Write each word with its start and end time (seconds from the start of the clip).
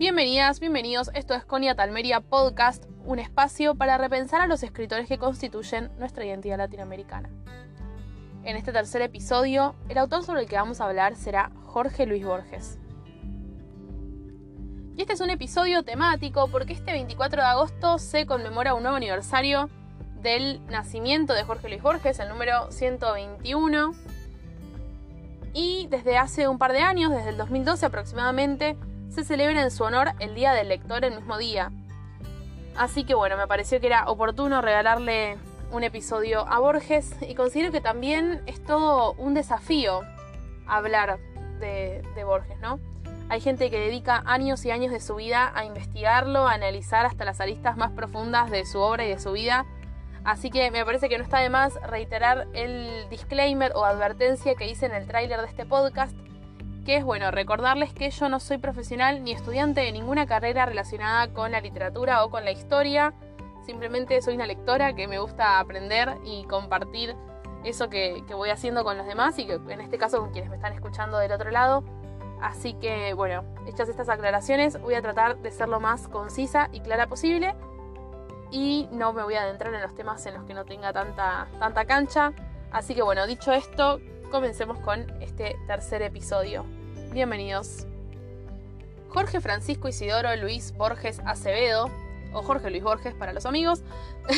Bienvenidas, 0.00 0.60
bienvenidos. 0.60 1.10
Esto 1.12 1.34
es 1.34 1.44
Conia 1.44 1.74
Talmeria 1.74 2.22
Podcast, 2.22 2.86
un 3.04 3.18
espacio 3.18 3.74
para 3.74 3.98
repensar 3.98 4.40
a 4.40 4.46
los 4.46 4.62
escritores 4.62 5.06
que 5.06 5.18
constituyen 5.18 5.90
nuestra 5.98 6.24
identidad 6.24 6.56
latinoamericana. 6.56 7.28
En 8.42 8.56
este 8.56 8.72
tercer 8.72 9.02
episodio, 9.02 9.74
el 9.90 9.98
autor 9.98 10.24
sobre 10.24 10.40
el 10.40 10.48
que 10.48 10.56
vamos 10.56 10.80
a 10.80 10.86
hablar 10.86 11.16
será 11.16 11.52
Jorge 11.66 12.06
Luis 12.06 12.24
Borges. 12.24 12.78
Y 14.96 15.02
este 15.02 15.12
es 15.12 15.20
un 15.20 15.28
episodio 15.28 15.82
temático 15.82 16.48
porque 16.50 16.72
este 16.72 16.92
24 16.92 17.42
de 17.42 17.48
agosto 17.48 17.98
se 17.98 18.24
conmemora 18.24 18.72
un 18.72 18.84
nuevo 18.84 18.96
aniversario 18.96 19.68
del 20.22 20.64
nacimiento 20.68 21.34
de 21.34 21.44
Jorge 21.44 21.68
Luis 21.68 21.82
Borges, 21.82 22.18
el 22.20 22.30
número 22.30 22.72
121. 22.72 23.92
Y 25.52 25.88
desde 25.90 26.16
hace 26.16 26.48
un 26.48 26.56
par 26.56 26.72
de 26.72 26.80
años, 26.80 27.10
desde 27.10 27.28
el 27.28 27.36
2012 27.36 27.84
aproximadamente, 27.84 28.78
se 29.10 29.24
celebra 29.24 29.62
en 29.62 29.70
su 29.70 29.82
honor 29.84 30.12
el 30.20 30.34
Día 30.34 30.52
del 30.52 30.68
Lector 30.68 31.04
el 31.04 31.16
mismo 31.16 31.36
día. 31.36 31.72
Así 32.76 33.04
que 33.04 33.14
bueno, 33.14 33.36
me 33.36 33.46
pareció 33.46 33.80
que 33.80 33.88
era 33.88 34.08
oportuno 34.08 34.62
regalarle 34.62 35.36
un 35.72 35.84
episodio 35.84 36.46
a 36.48 36.58
Borges 36.58 37.14
y 37.20 37.34
considero 37.34 37.72
que 37.72 37.80
también 37.80 38.40
es 38.46 38.62
todo 38.64 39.12
un 39.14 39.34
desafío 39.34 40.00
hablar 40.66 41.18
de, 41.58 42.02
Borges, 42.24 42.58
¿no? 42.60 42.78
Hay 43.28 43.40
gente 43.40 43.70
que 43.70 43.78
dedica 43.78 44.22
años 44.26 44.64
y 44.64 44.70
años 44.70 44.92
de 44.92 45.00
su 45.00 45.16
vida 45.16 45.52
a 45.54 45.64
investigarlo, 45.64 46.48
a 46.48 46.52
analizar 46.52 47.06
hasta 47.06 47.24
las 47.24 47.40
aristas 47.40 47.76
más 47.76 47.92
profundas 47.92 48.50
de 48.50 48.64
su 48.64 48.80
obra 48.80 49.04
y 49.04 49.08
de 49.08 49.20
su 49.20 49.32
vida. 49.32 49.66
Así 50.24 50.50
que 50.50 50.70
me 50.70 50.84
parece 50.84 51.08
que 51.08 51.16
no 51.16 51.24
está 51.24 51.38
de 51.38 51.48
más 51.48 51.74
reiterar 51.82 52.46
el 52.54 53.08
disclaimer 53.08 53.72
o 53.74 53.84
advertencia 53.84 54.54
que 54.54 54.68
hice 54.68 54.86
en 54.86 54.94
el 54.94 55.06
tráiler 55.06 55.40
de 55.40 55.46
este 55.46 55.64
podcast 55.64 56.14
que 56.90 56.96
es 56.96 57.04
bueno 57.04 57.30
recordarles 57.30 57.92
que 57.92 58.10
yo 58.10 58.28
no 58.28 58.40
soy 58.40 58.58
profesional 58.58 59.22
ni 59.22 59.30
estudiante 59.30 59.80
de 59.80 59.92
ninguna 59.92 60.26
carrera 60.26 60.66
relacionada 60.66 61.32
con 61.32 61.52
la 61.52 61.60
literatura 61.60 62.24
o 62.24 62.30
con 62.30 62.44
la 62.44 62.50
historia, 62.50 63.14
simplemente 63.64 64.20
soy 64.22 64.34
una 64.34 64.44
lectora 64.44 64.92
que 64.96 65.06
me 65.06 65.20
gusta 65.20 65.60
aprender 65.60 66.16
y 66.24 66.42
compartir 66.46 67.14
eso 67.62 67.88
que, 67.90 68.24
voy 68.32 68.50
haciendo 68.50 68.82
con 68.82 68.98
los 68.98 69.06
demás 69.06 69.38
y 69.38 69.46
que 69.46 69.60
en 69.68 69.80
este 69.80 69.98
caso 69.98 70.18
con 70.18 70.32
quienes 70.32 70.50
me 70.50 70.56
están 70.56 70.72
escuchando 70.72 71.18
del 71.18 71.30
otro 71.30 71.52
lado. 71.52 71.84
Así 72.42 72.74
que 72.74 73.14
bueno, 73.14 73.44
hechas 73.68 73.88
estas 73.88 74.08
aclaraciones, 74.08 74.80
voy 74.80 74.94
a 74.94 75.00
tratar 75.00 75.36
de 75.36 75.52
ser 75.52 75.68
lo 75.68 75.78
más 75.78 76.08
concisa 76.08 76.70
y 76.72 76.80
clara 76.80 77.06
posible 77.06 77.54
y 78.50 78.88
no 78.90 79.12
me 79.12 79.22
voy 79.22 79.34
a 79.34 79.42
adentrar 79.42 79.72
en 79.72 79.80
los 79.80 79.94
temas 79.94 80.26
en 80.26 80.34
los 80.34 80.42
que 80.42 80.54
no 80.54 80.64
tenga 80.64 80.92
tanta, 80.92 81.46
tanta 81.60 81.84
cancha. 81.84 82.32
Así 82.72 82.96
que 82.96 83.02
bueno, 83.02 83.28
dicho 83.28 83.52
esto, 83.52 84.00
comencemos 84.32 84.80
con 84.80 85.08
este 85.22 85.56
tercer 85.68 86.02
episodio. 86.02 86.79
Bienvenidos. 87.12 87.88
Jorge 89.08 89.40
Francisco 89.40 89.88
Isidoro 89.88 90.36
Luis 90.36 90.72
Borges 90.76 91.20
Acevedo, 91.26 91.90
o 92.32 92.42
Jorge 92.42 92.70
Luis 92.70 92.84
Borges 92.84 93.14
para 93.14 93.32
los 93.32 93.46
amigos, 93.46 93.82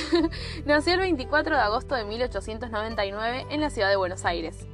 nació 0.65 0.95
el 0.95 1.01
24 1.01 1.55
de 1.55 1.61
agosto 1.61 1.95
de 1.95 2.05
1899 2.05 3.47
en 3.51 3.61
la 3.61 3.69
ciudad 3.69 3.91
de 3.91 3.97
Buenos 3.97 4.25
Aires. 4.25 4.67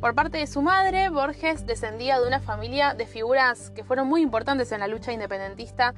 Por 0.00 0.14
parte 0.14 0.38
de 0.38 0.46
su 0.46 0.62
madre, 0.62 1.08
Borges 1.08 1.66
descendía 1.66 2.20
de 2.20 2.28
una 2.28 2.38
familia 2.38 2.94
de 2.94 3.08
figuras 3.08 3.70
que 3.70 3.82
fueron 3.82 4.06
muy 4.06 4.22
importantes 4.22 4.70
en 4.70 4.78
la 4.78 4.86
lucha 4.86 5.12
independentista 5.12 5.94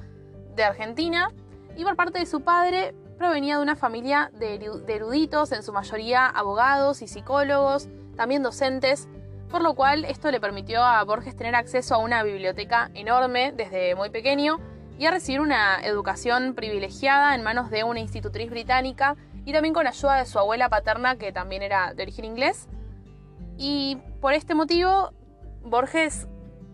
de 0.55 0.63
Argentina, 0.63 1.31
y 1.77 1.83
por 1.83 1.95
parte 1.95 2.17
de 2.17 2.25
su 2.25 2.41
padre, 2.41 2.95
provenía 3.19 3.57
de 3.57 3.61
una 3.61 3.75
familia 3.75 4.31
de 4.33 4.55
eruditos, 4.87 5.51
en 5.51 5.61
su 5.61 5.71
mayoría 5.71 6.25
abogados 6.25 7.03
y 7.03 7.07
psicólogos, 7.07 7.87
también 8.15 8.41
docentes, 8.41 9.07
por 9.55 9.63
lo 9.63 9.73
cual 9.73 10.03
esto 10.03 10.31
le 10.31 10.41
permitió 10.41 10.83
a 10.83 11.01
Borges 11.05 11.33
tener 11.33 11.55
acceso 11.55 11.95
a 11.95 11.99
una 11.99 12.23
biblioteca 12.23 12.91
enorme 12.93 13.53
desde 13.53 13.95
muy 13.95 14.09
pequeño 14.09 14.59
y 14.99 15.05
a 15.05 15.11
recibir 15.11 15.39
una 15.39 15.79
educación 15.81 16.55
privilegiada 16.55 17.33
en 17.33 17.41
manos 17.41 17.69
de 17.69 17.85
una 17.85 18.01
institutriz 18.01 18.49
británica 18.49 19.15
y 19.45 19.53
también 19.53 19.73
con 19.73 19.87
ayuda 19.87 20.17
de 20.17 20.25
su 20.25 20.39
abuela 20.39 20.67
paterna 20.67 21.15
que 21.15 21.31
también 21.31 21.61
era 21.61 21.93
de 21.93 22.03
origen 22.03 22.25
inglés. 22.25 22.67
Y 23.57 23.97
por 24.19 24.33
este 24.33 24.55
motivo 24.55 25.13
Borges 25.61 26.27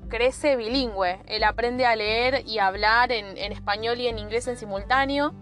crece 0.10 0.56
bilingüe, 0.56 1.20
él 1.28 1.44
aprende 1.44 1.86
a 1.86 1.96
leer 1.96 2.42
y 2.48 2.58
a 2.58 2.66
hablar 2.66 3.12
en, 3.12 3.38
español 3.52 4.00
y 4.00 4.08
en 4.08 4.18
inglés 4.18 4.48
en 4.48 4.58
simultáneo. 4.58 5.36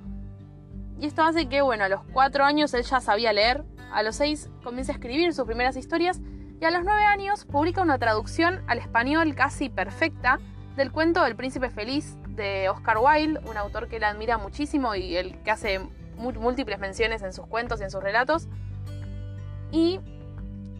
Y 0.99 1.05
esto 1.05 1.23
hace 1.23 1.47
que, 1.47 1.61
bueno, 1.61 1.85
a 1.85 1.87
los 1.87 2.01
cuatro 2.11 2.43
años 2.43 2.73
él 2.73 2.83
ya 2.83 2.99
sabía 2.99 3.31
leer, 3.31 3.63
a 3.93 4.03
los 4.03 4.17
seis 4.17 4.49
comienza 4.61 4.91
a 4.91 4.95
escribir 4.95 5.33
sus 5.33 5.45
primeras 5.45 5.77
historias 5.77 6.19
y 6.61 6.65
a 6.65 6.71
los 6.71 6.83
nueve 6.83 7.03
años 7.05 7.45
publica 7.45 7.81
una 7.81 7.97
traducción 7.97 8.61
al 8.67 8.79
español 8.79 9.33
casi 9.33 9.69
perfecta 9.69 10.39
del 10.75 10.91
cuento 10.91 11.25
El 11.25 11.35
Príncipe 11.35 11.69
Feliz 11.69 12.17
de 12.27 12.69
Oscar 12.69 12.97
Wilde, 12.97 13.39
un 13.49 13.57
autor 13.57 13.87
que 13.87 13.97
él 13.97 14.03
admira 14.03 14.37
muchísimo 14.37 14.95
y 14.95 15.15
el 15.15 15.41
que 15.43 15.51
hace 15.51 15.79
múltiples 16.17 16.79
menciones 16.79 17.21
en 17.21 17.31
sus 17.31 17.45
cuentos 17.47 17.79
y 17.79 17.83
en 17.83 17.91
sus 17.91 18.03
relatos. 18.03 18.47
Y 19.71 20.01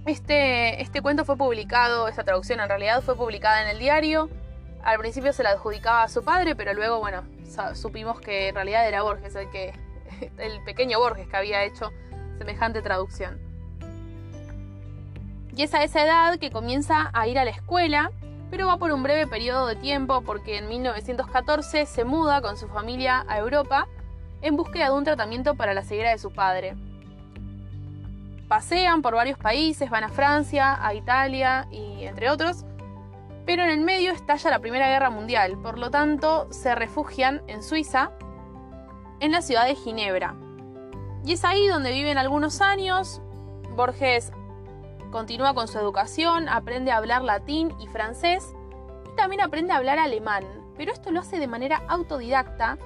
este, 0.06 0.81
este 0.81 1.01
cuento 1.01 1.23
fue 1.23 1.38
publicado, 1.38 2.07
esta 2.09 2.23
traducción 2.23 2.59
en 2.59 2.67
realidad 2.67 3.01
fue 3.01 3.16
publicada 3.16 3.61
en 3.61 3.69
el 3.69 3.79
diario. 3.79 4.29
Al 4.84 5.00
principio 5.00 5.31
se 5.31 5.44
la 5.44 5.51
adjudicaba 5.51 6.03
a 6.03 6.09
su 6.09 6.23
padre, 6.23 6.56
pero 6.56 6.73
luego, 6.73 7.00
bueno, 7.00 7.23
supimos 7.73 8.19
que 8.19 8.50
en 8.50 8.56
realidad 8.56 8.88
era 8.88 9.01
Borges 9.01 9.35
el 9.35 9.50
que 9.50 9.73
el 10.38 10.61
pequeño 10.63 11.00
Borges 11.00 11.28
que 11.28 11.38
había 11.38 11.63
hecho 11.63 11.91
semejante 12.38 12.81
traducción. 12.81 13.48
Y 15.59 15.64
es 15.64 15.74
a 15.74 15.84
esa 15.84 16.06
edad 16.06 16.40
que 16.40 16.52
comienza 16.52 17.09
a 17.12 17.28
ir 17.28 17.38
a 17.38 17.44
la 17.44 17.52
escuela, 17.52 18.14
pero 18.50 18.68
va 18.68 18.78
por 18.78 18.94
un 18.94 19.03
breve 19.03 19.28
periodo 19.28 19.68
de 19.68 19.75
tiempo 19.75 20.22
porque 20.22 20.58
en 20.58 20.70
1914 20.70 21.86
se 21.86 22.06
muda 22.06 22.42
con 22.42 22.56
su 22.56 22.70
familia 22.70 23.25
a 23.28 23.40
Europa 23.40 23.86
en 24.42 24.56
búsqueda 24.56 24.86
de 24.86 24.92
un 24.92 25.03
tratamiento 25.03 25.56
para 25.56 25.74
la 25.74 25.84
ceguera 25.84 26.12
de 26.12 26.18
su 26.18 26.31
padre. 26.31 26.78
Pasean 28.47 29.02
por 29.02 29.16
varios 29.16 29.38
países, 29.38 29.90
van 29.90 30.06
a 30.06 30.08
Francia, 30.08 30.80
a 30.81 30.94
Italia 30.94 31.68
y 31.72 32.06
entre 32.06 32.30
otros, 32.30 32.64
pero 33.46 33.62
en 33.62 33.70
el 33.70 33.81
medio 33.81 34.14
estalla 34.14 34.52
la 34.52 34.59
Primera 34.59 34.88
Guerra 34.88 35.09
Mundial, 35.09 35.58
por 35.62 35.78
lo 35.78 35.91
tanto 35.91 36.47
se 36.53 36.74
refugian 36.74 37.41
en 37.47 37.64
Suiza 37.64 38.12
en 39.20 39.34
la 39.34 39.41
ciudad 39.41 39.66
de 39.66 39.76
Ginebra. 39.76 40.36
Y 41.26 41.34
es 41.34 41.44
ahí 41.44 41.68
donde 41.68 41.91
viven 41.91 42.18
algunos 42.18 42.62
años. 42.62 43.22
Borges 43.76 44.31
continúa 45.12 45.53
con 45.53 45.68
su 45.68 45.80
educación, 45.80 46.50
aprende 46.50 46.92
a 46.92 46.97
hablar 46.97 47.24
latín 47.24 47.74
y 47.80 47.88
francés 47.88 48.53
y 49.12 49.16
también 49.16 49.42
aprende 49.42 49.74
a 49.74 49.78
hablar 49.78 50.00
alemán. 50.00 50.44
Pero 50.78 50.92
esto 50.92 51.12
lo 51.12 51.20
hace 51.20 51.40
de 51.40 51.47
manera 51.47 51.81
autodidacta 51.88 52.78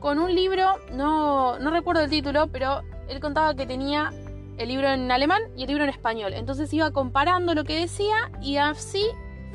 con 0.00 0.18
un 0.18 0.34
libro, 0.34 0.76
no, 0.92 1.58
no 1.58 1.70
recuerdo 1.70 2.02
el 2.02 2.10
título, 2.10 2.48
pero 2.48 2.82
él 3.08 3.20
contaba 3.20 3.54
que 3.54 3.66
tenía 3.66 4.12
el 4.56 4.68
libro 4.68 4.88
en 4.88 5.10
alemán 5.10 5.42
y 5.56 5.62
el 5.62 5.68
libro 5.68 5.84
en 5.84 5.90
español. 5.90 6.34
Entonces 6.34 6.72
iba 6.72 6.90
comparando 6.90 7.54
lo 7.54 7.64
que 7.64 7.80
decía 7.80 8.30
y 8.40 8.56
así 8.56 9.04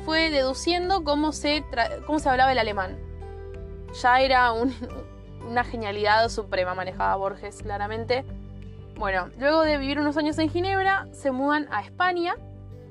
fue 0.04 0.30
deduciendo 0.30 1.04
cómo 1.04 1.32
se, 1.32 1.64
cómo 2.06 2.18
se 2.18 2.28
hablaba 2.28 2.52
el 2.52 2.58
alemán. 2.58 2.98
Ya 4.02 4.20
era 4.20 4.52
un, 4.52 4.74
una 5.48 5.64
genialidad 5.64 6.28
suprema 6.28 6.74
manejaba 6.74 7.16
Borges 7.16 7.62
claramente. 7.62 8.24
Bueno, 8.96 9.28
luego 9.38 9.62
de 9.62 9.76
vivir 9.78 9.98
unos 9.98 10.16
años 10.16 10.38
en 10.38 10.48
Ginebra, 10.48 11.08
se 11.12 11.32
mudan 11.32 11.66
a 11.70 11.80
España 11.80 12.36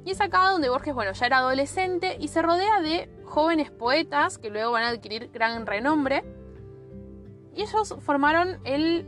y 0.05 0.11
es 0.11 0.19
acá 0.19 0.49
donde 0.49 0.69
Borges, 0.69 0.93
bueno, 0.93 1.13
ya 1.13 1.25
era 1.25 1.37
adolescente 1.37 2.17
y 2.19 2.27
se 2.27 2.41
rodea 2.41 2.81
de 2.81 3.09
jóvenes 3.23 3.71
poetas 3.71 4.37
que 4.37 4.49
luego 4.49 4.73
van 4.73 4.83
a 4.83 4.89
adquirir 4.89 5.29
gran 5.31 5.65
renombre. 5.65 6.23
Y 7.55 7.61
ellos 7.61 7.95
formaron 8.01 8.59
el 8.65 9.07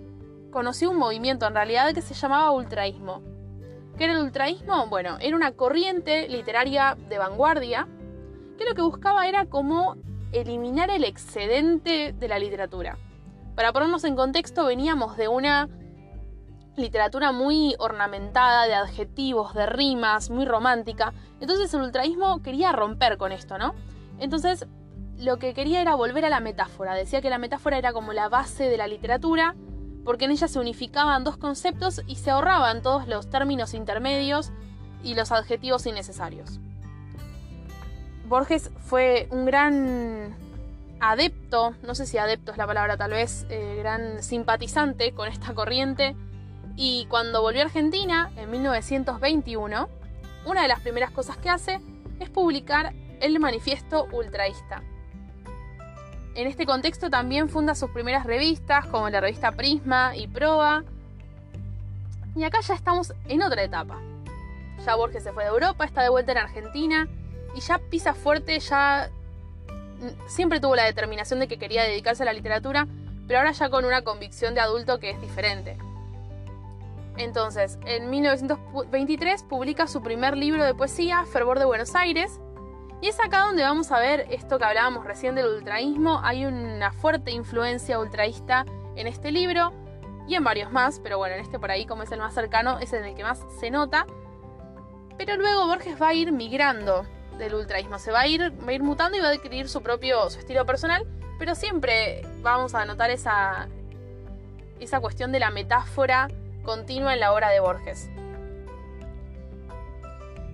conocí 0.51 0.85
un 0.85 0.95
movimiento 0.95 1.45
en 1.45 1.53
realidad 1.53 1.93
que 1.93 2.01
se 2.01 2.13
llamaba 2.13 2.51
ultraísmo. 2.51 3.21
¿Qué 3.97 4.05
era 4.05 4.13
el 4.13 4.19
ultraísmo? 4.19 4.87
Bueno, 4.87 5.17
era 5.19 5.35
una 5.35 5.51
corriente 5.51 6.29
literaria 6.29 6.97
de 7.09 7.17
vanguardia 7.17 7.87
que 8.57 8.63
lo 8.63 8.73
que 8.73 8.81
buscaba 8.81 9.27
era 9.27 9.47
como 9.47 9.97
eliminar 10.31 10.89
el 10.89 11.03
excedente 11.03 12.15
de 12.17 12.27
la 12.29 12.39
literatura. 12.39 12.97
Para 13.55 13.73
ponernos 13.73 14.05
en 14.05 14.15
contexto, 14.15 14.65
veníamos 14.65 15.17
de 15.17 15.27
una 15.27 15.67
literatura 16.75 17.31
muy 17.31 17.75
ornamentada, 17.79 18.65
de 18.67 18.75
adjetivos, 18.75 19.53
de 19.53 19.65
rimas, 19.65 20.29
muy 20.29 20.45
romántica. 20.45 21.13
Entonces 21.39 21.73
el 21.73 21.81
ultraísmo 21.81 22.41
quería 22.41 22.71
romper 22.71 23.17
con 23.17 23.31
esto, 23.31 23.57
¿no? 23.57 23.73
Entonces 24.19 24.67
lo 25.17 25.37
que 25.39 25.53
quería 25.53 25.81
era 25.81 25.95
volver 25.95 26.25
a 26.25 26.29
la 26.29 26.39
metáfora. 26.39 26.93
Decía 26.93 27.21
que 27.21 27.29
la 27.29 27.37
metáfora 27.37 27.77
era 27.77 27.93
como 27.93 28.13
la 28.13 28.29
base 28.29 28.69
de 28.69 28.77
la 28.77 28.87
literatura, 28.87 29.55
porque 30.03 30.25
en 30.25 30.31
ella 30.31 30.47
se 30.47 30.59
unificaban 30.59 31.23
dos 31.23 31.37
conceptos 31.37 32.01
y 32.07 32.15
se 32.15 32.31
ahorraban 32.31 32.81
todos 32.81 33.07
los 33.07 33.29
términos 33.29 33.73
intermedios 33.73 34.51
y 35.03 35.15
los 35.15 35.31
adjetivos 35.31 35.85
innecesarios. 35.85 36.59
Borges 38.25 38.71
fue 38.79 39.27
un 39.31 39.45
gran 39.45 40.35
adepto, 40.99 41.75
no 41.83 41.95
sé 41.95 42.05
si 42.05 42.17
adepto 42.17 42.51
es 42.51 42.57
la 42.57 42.65
palabra, 42.65 42.97
tal 42.97 43.11
vez 43.11 43.45
eh, 43.49 43.75
gran 43.77 44.23
simpatizante 44.23 45.13
con 45.13 45.27
esta 45.27 45.53
corriente. 45.53 46.15
Y 46.75 47.05
cuando 47.09 47.41
volvió 47.41 47.61
a 47.61 47.65
Argentina, 47.65 48.31
en 48.35 48.51
1921, 48.51 49.89
una 50.45 50.61
de 50.61 50.67
las 50.67 50.81
primeras 50.81 51.11
cosas 51.11 51.37
que 51.37 51.49
hace 51.49 51.79
es 52.19 52.29
publicar 52.29 52.93
el 53.21 53.39
manifiesto 53.39 54.07
ultraísta. 54.11 54.81
En 56.35 56.47
este 56.47 56.65
contexto 56.65 57.09
también 57.09 57.47
funda 57.47 57.75
sus 57.75 57.91
primeras 57.91 58.25
revistas, 58.25 58.85
como 58.87 59.09
la 59.09 59.21
revista 59.21 59.53
Prisma 59.53 60.17
y 60.17 60.27
Proa. 60.27 60.83
Y 62.35 62.43
acá 62.43 62.59
ya 62.59 62.73
estamos 62.73 63.13
en 63.29 63.41
otra 63.41 63.63
etapa. 63.63 64.01
Ya 64.85 64.95
Borges 64.95 65.23
se 65.23 65.31
fue 65.31 65.43
de 65.43 65.49
Europa, 65.49 65.85
está 65.85 66.03
de 66.03 66.09
vuelta 66.09 66.33
en 66.33 66.39
Argentina 66.39 67.07
y 67.55 67.61
ya 67.61 67.77
pisa 67.77 68.13
fuerte, 68.13 68.59
ya 68.59 69.09
siempre 70.27 70.59
tuvo 70.59 70.75
la 70.75 70.83
determinación 70.83 71.39
de 71.39 71.47
que 71.47 71.57
quería 71.57 71.83
dedicarse 71.83 72.23
a 72.23 72.25
la 72.25 72.33
literatura, 72.33 72.85
pero 73.27 73.39
ahora 73.39 73.53
ya 73.53 73.69
con 73.69 73.85
una 73.85 74.03
convicción 74.03 74.53
de 74.53 74.59
adulto 74.59 74.99
que 74.99 75.11
es 75.11 75.21
diferente. 75.21 75.77
Entonces, 77.17 77.79
en 77.85 78.09
1923 78.09 79.43
publica 79.43 79.87
su 79.87 80.01
primer 80.01 80.35
libro 80.35 80.63
de 80.63 80.73
poesía, 80.73 81.25
Fervor 81.25 81.59
de 81.59 81.65
Buenos 81.65 81.95
Aires, 81.95 82.41
y 83.01 83.07
es 83.07 83.19
acá 83.19 83.41
donde 83.41 83.63
vamos 83.63 83.91
a 83.91 83.99
ver 83.99 84.25
esto 84.31 84.57
que 84.57 84.65
hablábamos 84.65 85.05
recién 85.05 85.35
del 85.35 85.47
ultraísmo. 85.47 86.21
Hay 86.23 86.45
una 86.45 86.91
fuerte 86.91 87.31
influencia 87.31 87.99
ultraísta 87.99 88.65
en 88.95 89.07
este 89.07 89.31
libro 89.31 89.73
y 90.27 90.35
en 90.35 90.43
varios 90.43 90.71
más, 90.71 90.99
pero 90.99 91.17
bueno, 91.17 91.35
en 91.35 91.41
este 91.41 91.59
por 91.59 91.71
ahí 91.71 91.85
como 91.85 92.03
es 92.03 92.11
el 92.11 92.19
más 92.19 92.33
cercano, 92.33 92.79
es 92.79 92.93
en 92.93 93.05
el 93.05 93.15
que 93.15 93.23
más 93.23 93.43
se 93.59 93.69
nota. 93.69 94.07
Pero 95.17 95.37
luego 95.37 95.67
Borges 95.67 96.01
va 96.01 96.09
a 96.09 96.13
ir 96.13 96.31
migrando 96.31 97.05
del 97.37 97.53
ultraísmo, 97.53 97.99
se 97.99 98.11
va 98.11 98.21
a 98.21 98.27
ir, 98.27 98.41
va 98.41 98.69
a 98.69 98.73
ir 98.73 98.83
mutando 98.83 99.17
y 99.17 99.21
va 99.21 99.27
a 99.27 99.31
adquirir 99.31 99.69
su 99.69 99.81
propio 99.81 100.29
su 100.29 100.39
estilo 100.39 100.65
personal, 100.65 101.05
pero 101.37 101.53
siempre 101.53 102.25
vamos 102.41 102.73
a 102.75 102.85
notar 102.85 103.09
esa, 103.11 103.67
esa 104.79 104.99
cuestión 104.99 105.31
de 105.31 105.39
la 105.39 105.51
metáfora 105.51 106.27
continua 106.65 107.13
en 107.13 107.21
la 107.21 107.31
obra 107.31 107.49
de 107.49 107.59
Borges. 107.61 108.09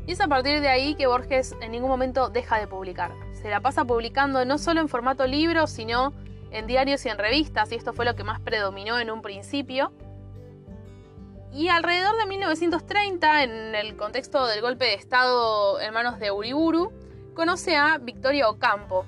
Y 0.05 0.11
es 0.11 0.21
a 0.21 0.27
partir 0.27 0.61
de 0.61 0.67
ahí 0.67 0.95
que 0.95 1.07
Borges 1.07 1.55
en 1.61 1.71
ningún 1.71 1.89
momento 1.89 2.29
deja 2.29 2.59
de 2.59 2.67
publicar. 2.67 3.11
Se 3.33 3.49
la 3.49 3.61
pasa 3.61 3.85
publicando 3.85 4.43
no 4.45 4.57
solo 4.57 4.81
en 4.81 4.89
formato 4.89 5.25
libro, 5.25 5.67
sino 5.67 6.13
en 6.51 6.67
diarios 6.67 7.05
y 7.05 7.09
en 7.09 7.17
revistas, 7.17 7.71
y 7.71 7.75
esto 7.75 7.93
fue 7.93 8.05
lo 8.05 8.15
que 8.15 8.23
más 8.23 8.39
predominó 8.41 8.99
en 8.99 9.09
un 9.09 9.21
principio. 9.21 9.91
Y 11.53 11.67
alrededor 11.69 12.17
de 12.17 12.25
1930, 12.25 13.43
en 13.43 13.75
el 13.75 13.95
contexto 13.95 14.45
del 14.47 14.61
golpe 14.61 14.85
de 14.85 14.93
Estado 14.95 15.79
en 15.79 15.93
manos 15.93 16.19
de 16.19 16.31
Uriburu, 16.31 16.91
conoce 17.33 17.75
a 17.75 17.97
Victoria 17.97 18.49
Ocampo. 18.49 19.05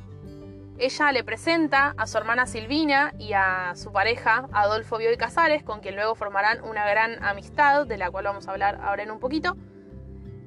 Ella 0.79 1.11
le 1.11 1.23
presenta 1.23 1.93
a 1.97 2.07
su 2.07 2.17
hermana 2.17 2.47
Silvina 2.47 3.13
y 3.19 3.33
a 3.33 3.73
su 3.75 3.91
pareja 3.91 4.47
Adolfo 4.51 4.97
Bioy 4.97 5.17
Casares, 5.17 5.63
con 5.63 5.81
quien 5.81 5.95
luego 5.95 6.15
formarán 6.15 6.63
una 6.63 6.89
gran 6.89 7.23
amistad, 7.23 7.85
de 7.85 7.97
la 7.97 8.09
cual 8.09 8.25
vamos 8.25 8.47
a 8.47 8.51
hablar 8.51 8.79
ahora 8.83 9.03
en 9.03 9.11
un 9.11 9.19
poquito. 9.19 9.55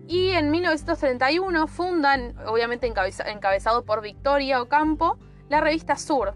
Y 0.08 0.30
en 0.30 0.50
1931 0.50 1.66
fundan, 1.68 2.36
obviamente 2.46 2.86
encabezado 2.86 3.84
por 3.84 4.02
Victoria 4.02 4.60
Ocampo, 4.60 5.18
la 5.48 5.60
revista 5.60 5.96
Sur. 5.96 6.34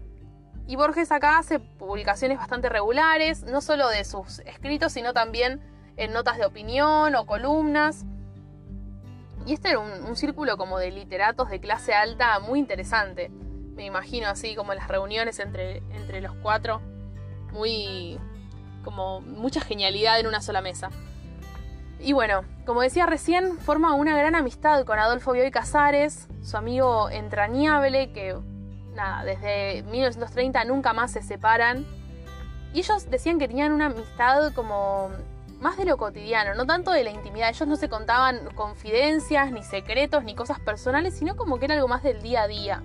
Y 0.67 0.75
Borges 0.77 1.11
acá 1.11 1.37
hace 1.37 1.59
publicaciones 1.59 2.37
bastante 2.37 2.69
regulares, 2.69 3.43
no 3.43 3.61
solo 3.61 3.89
de 3.89 4.05
sus 4.05 4.39
escritos, 4.39 4.93
sino 4.93 5.13
también 5.13 5.61
en 5.97 6.13
notas 6.13 6.37
de 6.37 6.45
opinión 6.45 7.15
o 7.15 7.25
columnas. 7.25 8.05
Y 9.45 9.53
este 9.53 9.69
era 9.69 9.79
un, 9.79 10.15
círculo 10.15 10.57
como 10.57 10.77
de 10.77 10.91
literatos 10.91 11.49
de 11.49 11.59
clase 11.59 11.93
alta 11.93 12.39
muy 12.39 12.59
interesante. 12.59 13.31
Me 13.81 13.87
imagino 13.87 14.27
así 14.27 14.53
como 14.53 14.75
las 14.75 14.87
reuniones 14.87 15.39
entre, 15.39 15.77
entre 15.89 16.21
los 16.21 16.35
cuatro. 16.43 16.81
Muy... 17.51 18.19
como 18.83 19.21
mucha 19.21 19.59
genialidad 19.59 20.19
en 20.19 20.27
una 20.27 20.39
sola 20.39 20.61
mesa. 20.61 20.91
Y 21.99 22.13
bueno, 22.13 22.43
como 22.67 22.81
decía 22.81 23.07
recién, 23.07 23.57
forma 23.57 23.95
una 23.95 24.15
gran 24.15 24.35
amistad 24.35 24.85
con 24.85 24.99
Adolfo 24.99 25.31
Bioy 25.31 25.49
Casares, 25.49 26.27
su 26.43 26.57
amigo 26.57 27.09
entrañable, 27.09 28.11
que 28.13 28.37
nada, 28.93 29.23
desde 29.23 29.81
1930 29.89 30.63
nunca 30.65 30.93
más 30.93 31.11
se 31.13 31.23
separan. 31.23 31.83
Y 32.75 32.81
ellos 32.81 33.09
decían 33.09 33.39
que 33.39 33.47
tenían 33.47 33.71
una 33.71 33.87
amistad 33.87 34.53
como 34.53 35.09
más 35.59 35.75
de 35.77 35.85
lo 35.85 35.97
cotidiano, 35.97 36.53
no 36.53 36.67
tanto 36.67 36.91
de 36.91 37.03
la 37.03 37.09
intimidad. 37.09 37.49
Ellos 37.49 37.67
no 37.67 37.77
se 37.77 37.89
contaban 37.89 38.53
confidencias, 38.53 39.51
ni 39.51 39.63
secretos, 39.63 40.23
ni 40.23 40.35
cosas 40.35 40.59
personales, 40.59 41.15
sino 41.15 41.35
como 41.35 41.57
que 41.57 41.65
era 41.65 41.73
algo 41.73 41.87
más 41.87 42.03
del 42.03 42.21
día 42.21 42.43
a 42.43 42.47
día. 42.47 42.83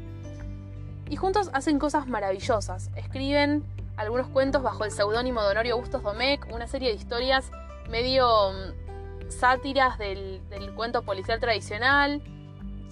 Y 1.09 1.17
juntos 1.17 1.51
hacen 1.53 1.79
cosas 1.79 2.09
maravillosas. 2.09 2.91
Escriben 2.97 3.65
algunos 3.97 4.29
cuentos 4.29 4.63
bajo 4.63 4.85
el 4.85 4.91
seudónimo 4.91 5.43
de 5.43 5.51
Honorio 5.51 5.79
Bustos 5.79 6.03
Domecq, 6.03 6.53
una 6.53 6.67
serie 6.67 6.89
de 6.89 6.97
historias 6.97 7.51
medio 7.89 8.53
sátiras 9.29 9.99
del, 9.99 10.41
cuento 10.75 11.03
policial 11.03 11.41
tradicional, 11.41 12.23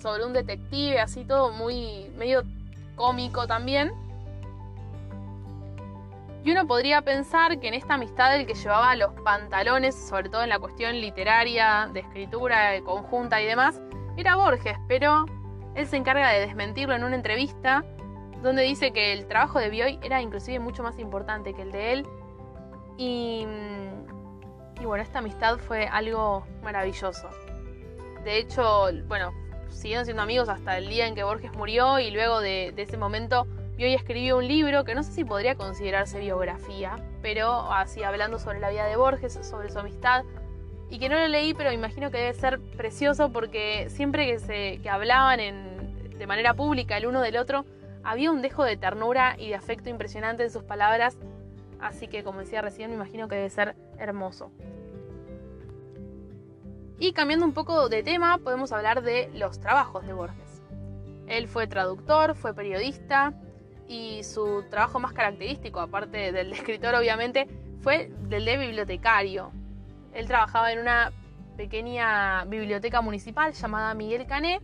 sobre 0.01 0.25
un 0.25 0.33
detective, 0.33 1.01
así 1.01 1.25
todo 1.25 1.51
muy 1.53 2.11
medio 2.17 2.45
cómico 2.95 3.47
también. 3.47 3.93
Y 6.45 6.53
uno 6.53 6.67
podría 6.67 7.03
pensar 7.03 7.59
que 7.59 7.69
en 7.69 7.75
esta 7.75 7.95
amistad 7.95 8.37
el 8.37 8.47
que 8.47 8.55
llevaba 8.55 8.95
los 8.97 9.13
pantalones, 9.23 9.95
sobre 9.95 10.29
todo 10.29 10.43
en 10.43 10.51
la 10.51 10.59
cuestión 10.59 11.01
literaria, 11.01 11.89
de 11.93 12.01
escritura 12.01 12.71
de 12.71 12.83
conjunta 12.83 13.41
y 13.41 13.47
demás, 13.47 13.81
era 14.17 14.37
Borges, 14.37 14.77
pero 14.87 15.25
él 15.75 15.87
se 15.87 15.97
encarga 15.97 16.31
de 16.31 16.41
desmentirlo 16.41 16.95
en 16.95 17.03
una 17.03 17.17
entrevista 17.17 17.85
donde 18.45 18.63
dice 18.63 18.93
que 18.93 19.13
el 19.13 19.27
trabajo 19.27 19.59
de 19.59 19.71
Bioy 19.71 19.99
era 20.03 20.23
inclusive 20.23 20.61
mucho 20.61 20.83
más 20.83 20.99
importante 20.99 21.55
que 21.55 21.63
el 21.63 21.73
de 21.73 21.93
él. 21.93 22.07
Y 22.97 23.45
mm, 23.47 23.85
y 24.81 24.87
bueno, 24.87 25.03
esta 25.03 25.21
amistad 25.21 25.59
fue 25.59 25.87
algo 25.87 26.47
maravilloso. 26.63 27.29
De 28.25 28.39
hecho, 28.39 28.89
bueno, 29.07 29.33
siguieron 29.71 30.05
siendo 30.05 30.23
amigos 30.23 30.49
hasta 30.49 30.79
el 30.79 30.89
día 30.89 31.07
en 31.07 31.15
que 31.15 31.23
Borges 31.23 31.53
murió 31.53 31.99
y 31.99 32.11
luego 32.11 32.41
de, 32.41 32.75
ese 32.77 32.97
momento 32.97 33.47
y 33.77 33.87
escribió 33.87 34.37
un 34.37 34.47
libro 34.47 34.85
que 34.85 34.95
no 34.95 35.03
sé 35.03 35.13
si 35.13 35.25
podría 35.25 35.57
considerarse 35.57 36.21
biografía, 36.21 36.97
pero 37.23 37.73
así 37.73 38.03
hablando 38.03 38.39
sobre 38.39 38.61
la 38.61 38.71
vida 38.71 38.87
de 38.87 38.97
Borges, 38.97 39.39
sobre 39.43 39.71
su 39.71 39.79
amistad, 39.79 40.25
y 40.91 40.99
que 40.99 41.09
no 41.09 41.19
lo 41.19 41.27
leí, 41.27 41.55
pero 41.55 41.73
imagino 41.73 42.11
que 42.11 42.19
debe 42.19 42.35
ser 42.35 42.61
precioso 42.77 43.33
porque 43.33 43.89
siempre 43.91 44.27
que, 44.27 44.39
se, 44.39 44.79
que 44.81 44.91
hablaban 44.91 45.41
en, 45.41 46.17
de 46.17 46.27
manera 46.27 46.55
pública 46.55 46.97
el 46.99 47.07
uno 47.07 47.21
del 47.21 47.37
otro, 47.37 47.65
había 48.05 48.31
un 48.31 48.43
dejo 48.43 48.65
de 48.65 48.77
ternura 48.77 49.37
y 49.39 49.49
de 49.49 49.55
afecto 49.55 49.89
impresionante 49.89 50.45
en 50.45 50.51
sus 50.51 50.63
palabras 50.63 51.17
Así 51.85 52.09
que 52.09 52.25
como 52.25 52.41
decía 52.41 52.63
recién, 52.63 52.89
me 52.89 52.97
imagino 52.97 53.29
que 53.29 53.37
debe 53.37 53.51
ser 53.51 53.77
hermoso. 53.99 54.51
Y 56.99 57.13
cambiando 57.13 57.45
un 57.45 57.53
poco 57.53 57.91
de 57.91 58.03
tema, 58.03 58.39
podemos 58.39 58.73
hablar 58.73 59.03
de 59.03 59.31
los 59.35 59.61
trabajos 59.61 60.07
de 60.07 60.15
Borges. 60.15 60.63
Él 61.27 61.47
fue 61.47 61.67
traductor, 61.67 62.37
fue 62.37 62.55
periodista 62.55 63.35
y 63.87 64.23
su 64.23 64.65
trabajo 64.71 64.99
más 64.99 65.13
característico, 65.13 65.81
aparte 65.81 66.33
del 66.33 66.51
de 66.51 66.57
escritor 66.57 66.95
obviamente, 66.95 67.49
fue 67.83 68.11
del 68.23 68.47
de 68.47 68.57
bibliotecario. 68.57 69.53
Él 70.15 70.27
trabajaba 70.27 70.73
en 70.73 70.79
una 70.79 71.13
pequeña 71.59 72.47
biblioteca 72.47 73.03
municipal 73.03 73.53
llamada 73.53 73.93
Miguel 73.93 74.27
Cané 74.27 74.63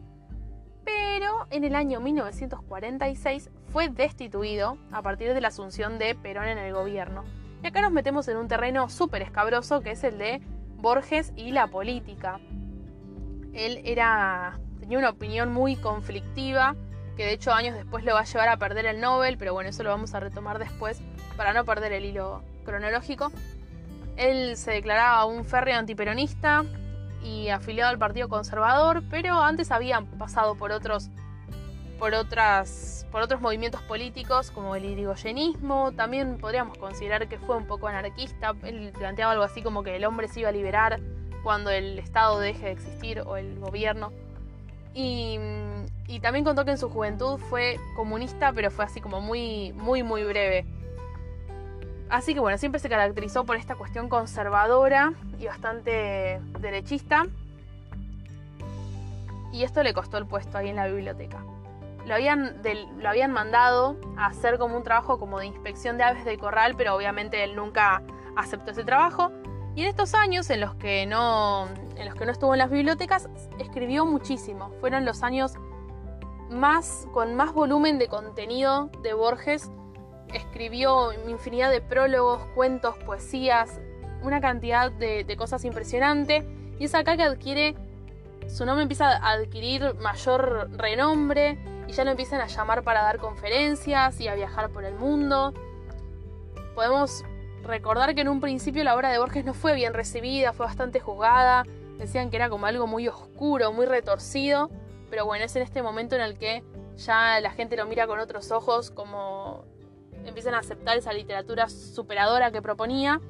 pero 0.84 1.46
en 1.50 1.64
el 1.64 1.74
año 1.74 2.00
1946 2.00 3.50
fue 3.68 3.88
destituido 3.88 4.78
a 4.92 5.02
partir 5.02 5.34
de 5.34 5.40
la 5.40 5.48
asunción 5.48 5.98
de 5.98 6.14
Perón 6.14 6.48
en 6.48 6.58
el 6.58 6.72
gobierno. 6.72 7.24
Y 7.62 7.66
acá 7.66 7.82
nos 7.82 7.92
metemos 7.92 8.26
en 8.28 8.36
un 8.36 8.48
terreno 8.48 8.88
súper 8.88 9.22
escabroso 9.22 9.80
que 9.80 9.92
es 9.92 10.04
el 10.04 10.18
de 10.18 10.40
Borges 10.76 11.32
y 11.36 11.50
la 11.52 11.66
política. 11.66 12.40
Él 13.52 13.82
era, 13.84 14.58
tenía 14.78 14.98
una 14.98 15.10
opinión 15.10 15.52
muy 15.52 15.76
conflictiva, 15.76 16.74
que 17.16 17.26
de 17.26 17.32
hecho 17.32 17.52
años 17.52 17.74
después 17.74 18.04
lo 18.04 18.14
va 18.14 18.20
a 18.20 18.24
llevar 18.24 18.48
a 18.48 18.56
perder 18.56 18.86
el 18.86 19.00
Nobel, 19.00 19.36
pero 19.36 19.52
bueno, 19.52 19.70
eso 19.70 19.82
lo 19.82 19.90
vamos 19.90 20.14
a 20.14 20.20
retomar 20.20 20.58
después 20.58 21.02
para 21.36 21.52
no 21.52 21.64
perder 21.64 21.92
el 21.92 22.04
hilo 22.04 22.42
cronológico. 22.64 23.30
Él 24.16 24.56
se 24.56 24.70
declaraba 24.70 25.24
un 25.24 25.44
férreo 25.44 25.78
antiperonista, 25.78 26.64
y 27.22 27.48
afiliado 27.48 27.90
al 27.90 27.98
Partido 27.98 28.28
Conservador, 28.28 29.02
pero 29.10 29.40
antes 29.42 29.70
habían 29.70 30.06
pasado 30.06 30.54
por 30.54 30.72
otros 30.72 31.10
por 31.98 32.14
otras 32.14 33.06
por 33.12 33.22
otros 33.22 33.40
movimientos 33.40 33.82
políticos 33.82 34.50
como 34.50 34.74
el 34.76 34.84
irigoyenismo, 34.84 35.92
también 35.92 36.38
podríamos 36.38 36.78
considerar 36.78 37.28
que 37.28 37.38
fue 37.38 37.56
un 37.56 37.66
poco 37.66 37.88
anarquista, 37.88 38.54
él 38.62 38.92
planteaba 38.96 39.32
algo 39.32 39.44
así 39.44 39.62
como 39.62 39.82
que 39.82 39.96
el 39.96 40.04
hombre 40.04 40.28
se 40.28 40.40
iba 40.40 40.48
a 40.48 40.52
liberar 40.52 41.00
cuando 41.42 41.70
el 41.70 41.98
Estado 41.98 42.38
deje 42.38 42.66
de 42.66 42.72
existir 42.72 43.20
o 43.20 43.36
el 43.36 43.58
gobierno. 43.58 44.12
Y, 44.94 45.38
y 46.06 46.20
también 46.20 46.44
contó 46.44 46.64
que 46.64 46.72
en 46.72 46.78
su 46.78 46.90
juventud 46.90 47.38
fue 47.38 47.78
comunista, 47.96 48.52
pero 48.52 48.70
fue 48.70 48.84
así 48.84 49.00
como 49.00 49.20
muy, 49.20 49.72
muy, 49.72 50.02
muy 50.02 50.24
breve. 50.24 50.66
Así 52.10 52.34
que 52.34 52.40
bueno, 52.40 52.58
siempre 52.58 52.80
se 52.80 52.88
caracterizó 52.88 53.44
por 53.44 53.56
esta 53.56 53.76
cuestión 53.76 54.08
conservadora 54.08 55.12
y 55.38 55.46
bastante 55.46 56.40
derechista. 56.58 57.26
Y 59.52 59.62
esto 59.62 59.82
le 59.82 59.94
costó 59.94 60.18
el 60.18 60.26
puesto 60.26 60.58
ahí 60.58 60.68
en 60.68 60.76
la 60.76 60.86
biblioteca. 60.86 61.38
Lo 62.06 62.14
habían, 62.14 62.60
lo 62.98 63.08
habían 63.08 63.30
mandado 63.30 63.96
a 64.16 64.26
hacer 64.26 64.58
como 64.58 64.76
un 64.76 64.82
trabajo 64.82 65.18
como 65.18 65.38
de 65.38 65.46
inspección 65.46 65.98
de 65.98 66.04
aves 66.04 66.24
de 66.24 66.36
corral, 66.38 66.74
pero 66.76 66.94
obviamente 66.94 67.44
él 67.44 67.54
nunca 67.54 68.02
aceptó 68.36 68.72
ese 68.72 68.84
trabajo. 68.84 69.30
Y 69.76 69.82
en 69.82 69.88
estos 69.88 70.14
años 70.14 70.50
en 70.50 70.60
los 70.60 70.74
que 70.74 71.06
no, 71.06 71.68
en 71.96 72.06
los 72.06 72.14
que 72.14 72.26
no 72.26 72.32
estuvo 72.32 72.54
en 72.54 72.58
las 72.58 72.70
bibliotecas, 72.70 73.28
escribió 73.58 74.04
muchísimo. 74.04 74.72
Fueron 74.80 75.04
los 75.04 75.22
años 75.22 75.54
más, 76.48 77.06
con 77.12 77.36
más 77.36 77.52
volumen 77.52 77.98
de 77.98 78.08
contenido 78.08 78.90
de 79.02 79.14
Borges. 79.14 79.70
Escribió 80.34 81.12
infinidad 81.28 81.70
de 81.70 81.80
prólogos, 81.80 82.44
cuentos, 82.54 82.96
poesías, 82.98 83.80
una 84.22 84.40
cantidad 84.40 84.90
de, 84.90 85.36
cosas 85.36 85.64
impresionante. 85.64 86.46
Y 86.78 86.84
es 86.84 86.94
acá 86.94 87.16
que 87.16 87.22
adquiere, 87.22 87.74
su 88.46 88.64
nombre 88.64 88.82
empieza 88.82 89.16
a 89.16 89.32
adquirir 89.32 89.94
mayor 89.94 90.70
renombre 90.76 91.58
y 91.86 91.92
ya 91.92 92.04
lo 92.04 92.10
empiezan 92.10 92.40
a 92.40 92.46
llamar 92.46 92.82
para 92.82 93.02
dar 93.02 93.18
conferencias 93.18 94.20
y 94.20 94.28
a 94.28 94.34
viajar 94.34 94.70
por 94.70 94.84
el 94.84 94.94
mundo. 94.94 95.52
Podemos 96.74 97.24
recordar 97.62 98.14
que 98.14 98.22
en 98.22 98.28
un 98.28 98.40
principio 98.40 98.84
la 98.84 98.94
obra 98.94 99.10
de 99.10 99.18
Borges 99.18 99.44
no 99.44 99.54
fue 99.54 99.74
bien 99.74 99.92
recibida, 99.92 100.52
fue 100.52 100.66
bastante 100.66 101.00
juzgada, 101.00 101.64
decían 101.98 102.30
que 102.30 102.36
era 102.36 102.48
como 102.48 102.66
algo 102.66 102.86
muy 102.86 103.08
oscuro, 103.08 103.72
muy 103.72 103.86
retorcido, 103.86 104.70
pero 105.10 105.26
bueno, 105.26 105.44
es 105.44 105.54
en 105.56 105.62
este 105.62 105.82
momento 105.82 106.14
en 106.14 106.22
el 106.22 106.38
que 106.38 106.62
ya 106.96 107.40
la 107.40 107.50
gente 107.50 107.76
lo 107.76 107.86
mira 107.86 108.06
con 108.06 108.18
otros 108.18 108.50
ojos, 108.50 108.90
como 108.90 109.64
empiezan 110.24 110.54
a 110.54 110.58
aceptar 110.58 110.96
esa 110.96 111.12
literatura 111.12 111.68
superadora 111.68 112.50
que 112.50 112.62
proponía 112.62 113.20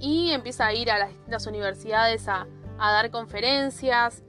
y 0.00 0.30
empieza 0.30 0.66
a 0.66 0.74
ir 0.74 0.90
a 0.90 0.98
las 0.98 1.08
distintas 1.10 1.46
universidades 1.46 2.28
a, 2.28 2.46
a 2.78 2.92
dar 2.92 3.10
conferencias 3.10 4.22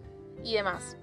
y 0.43 0.53
demás. 0.53 0.97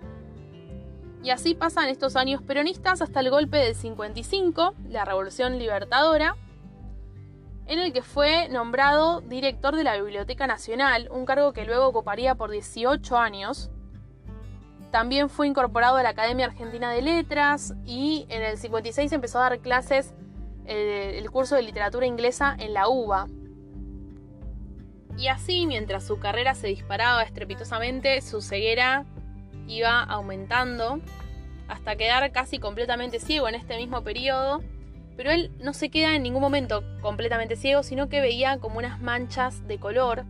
Y 1.22 1.30
así 1.30 1.54
pasan 1.54 1.88
estos 1.88 2.16
años 2.16 2.42
peronistas 2.42 3.00
hasta 3.00 3.20
el 3.20 3.30
golpe 3.30 3.58
del 3.58 3.74
55, 3.74 4.74
la 4.88 5.04
Revolución 5.04 5.58
Libertadora, 5.58 6.36
en 7.66 7.78
el 7.78 7.92
que 7.92 8.02
fue 8.02 8.48
nombrado 8.48 9.20
director 9.20 9.76
de 9.76 9.84
la 9.84 9.96
Biblioteca 9.96 10.46
Nacional, 10.46 11.08
un 11.12 11.24
cargo 11.24 11.52
que 11.52 11.64
luego 11.64 11.86
ocuparía 11.86 12.34
por 12.34 12.50
18 12.50 13.16
años. 13.16 13.70
También 14.92 15.28
fue 15.28 15.48
incorporado 15.48 15.96
a 15.96 16.02
la 16.04 16.10
Academia 16.10 16.46
Argentina 16.46 16.92
de 16.92 17.02
Letras 17.02 17.74
y 17.84 18.26
en 18.28 18.42
el 18.42 18.56
56 18.56 19.10
empezó 19.10 19.40
a 19.40 19.50
dar 19.50 19.58
clases 19.58 20.14
eh, 20.66 21.18
el 21.18 21.28
curso 21.30 21.56
de 21.56 21.62
literatura 21.62 22.06
inglesa 22.06 22.54
en 22.56 22.74
la 22.74 22.88
UBA. 22.88 23.26
Y 25.18 25.26
así, 25.26 25.66
mientras 25.66 26.06
su 26.06 26.20
carrera 26.20 26.54
se 26.54 26.68
disparaba 26.68 27.22
estrepitosamente, 27.22 28.20
su 28.20 28.40
ceguera 28.40 29.04
iba 29.66 30.00
aumentando 30.00 31.00
hasta 31.66 31.96
quedar 31.96 32.30
casi 32.30 32.60
completamente 32.60 33.18
ciego 33.18 33.48
en 33.48 33.56
este 33.56 33.76
mismo 33.76 34.04
periodo 34.04 34.62
pero 35.16 35.30
él 35.30 35.50
no 35.60 35.72
se 35.72 35.90
queda 35.90 36.14
en 36.14 36.22
ningún 36.22 36.40
momento 36.40 36.82
completamente 37.00 37.56
ciego, 37.56 37.82
sino 37.82 38.08
que 38.08 38.20
veía 38.20 38.58
como 38.58 38.78
unas 38.78 39.00
manchas 39.00 39.66
de 39.66 39.78
color. 39.78 40.24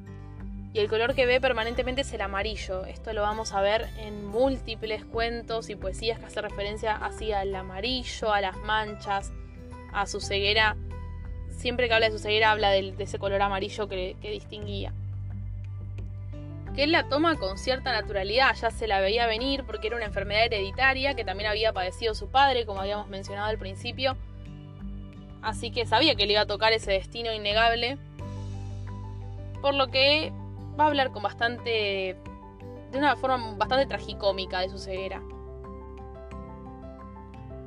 Y 0.74 0.80
el 0.80 0.88
color 0.88 1.14
que 1.14 1.26
ve 1.26 1.40
permanentemente 1.40 2.00
es 2.00 2.12
el 2.12 2.22
amarillo. 2.22 2.86
Esto 2.86 3.12
lo 3.12 3.22
vamos 3.22 3.52
a 3.52 3.60
ver 3.60 3.88
en 3.98 4.24
múltiples 4.24 5.04
cuentos 5.04 5.68
y 5.68 5.76
poesías 5.76 6.18
que 6.18 6.26
hace 6.26 6.40
referencia 6.40 6.96
así 6.96 7.30
al 7.32 7.54
amarillo, 7.54 8.32
a 8.32 8.40
las 8.40 8.56
manchas, 8.56 9.32
a 9.92 10.06
su 10.06 10.20
ceguera. 10.20 10.76
Siempre 11.50 11.88
que 11.88 11.94
habla 11.94 12.08
de 12.08 12.16
su 12.16 12.18
ceguera 12.18 12.52
habla 12.52 12.70
de, 12.70 12.94
ese 12.98 13.18
color 13.18 13.42
amarillo 13.42 13.86
que, 13.86 14.16
que 14.22 14.30
distinguía. 14.30 14.94
Que 16.74 16.84
él 16.84 16.92
la 16.92 17.06
toma 17.08 17.36
con 17.36 17.58
cierta 17.58 17.92
naturalidad, 17.92 18.54
ya 18.54 18.70
se 18.70 18.86
la 18.86 19.00
veía 19.00 19.26
venir 19.26 19.64
porque 19.66 19.88
era 19.88 19.96
una 19.96 20.06
enfermedad 20.06 20.46
hereditaria 20.46 21.14
que 21.14 21.24
también 21.24 21.50
había 21.50 21.74
padecido 21.74 22.14
su 22.14 22.30
padre, 22.30 22.64
como 22.64 22.80
habíamos 22.80 23.08
mencionado 23.08 23.48
al 23.48 23.58
principio 23.58 24.16
así 25.42 25.70
que 25.70 25.86
sabía 25.86 26.14
que 26.14 26.26
le 26.26 26.32
iba 26.32 26.42
a 26.42 26.46
tocar 26.46 26.72
ese 26.72 26.92
destino 26.92 27.32
innegable. 27.32 27.98
Por 29.60 29.74
lo 29.74 29.88
que 29.88 30.32
va 30.78 30.84
a 30.84 30.86
hablar 30.88 31.12
con 31.12 31.22
bastante. 31.22 32.16
de 32.90 32.98
una 32.98 33.16
forma 33.16 33.54
bastante 33.56 33.86
tragicómica 33.86 34.60
de 34.60 34.68
su 34.68 34.78
ceguera. 34.78 35.22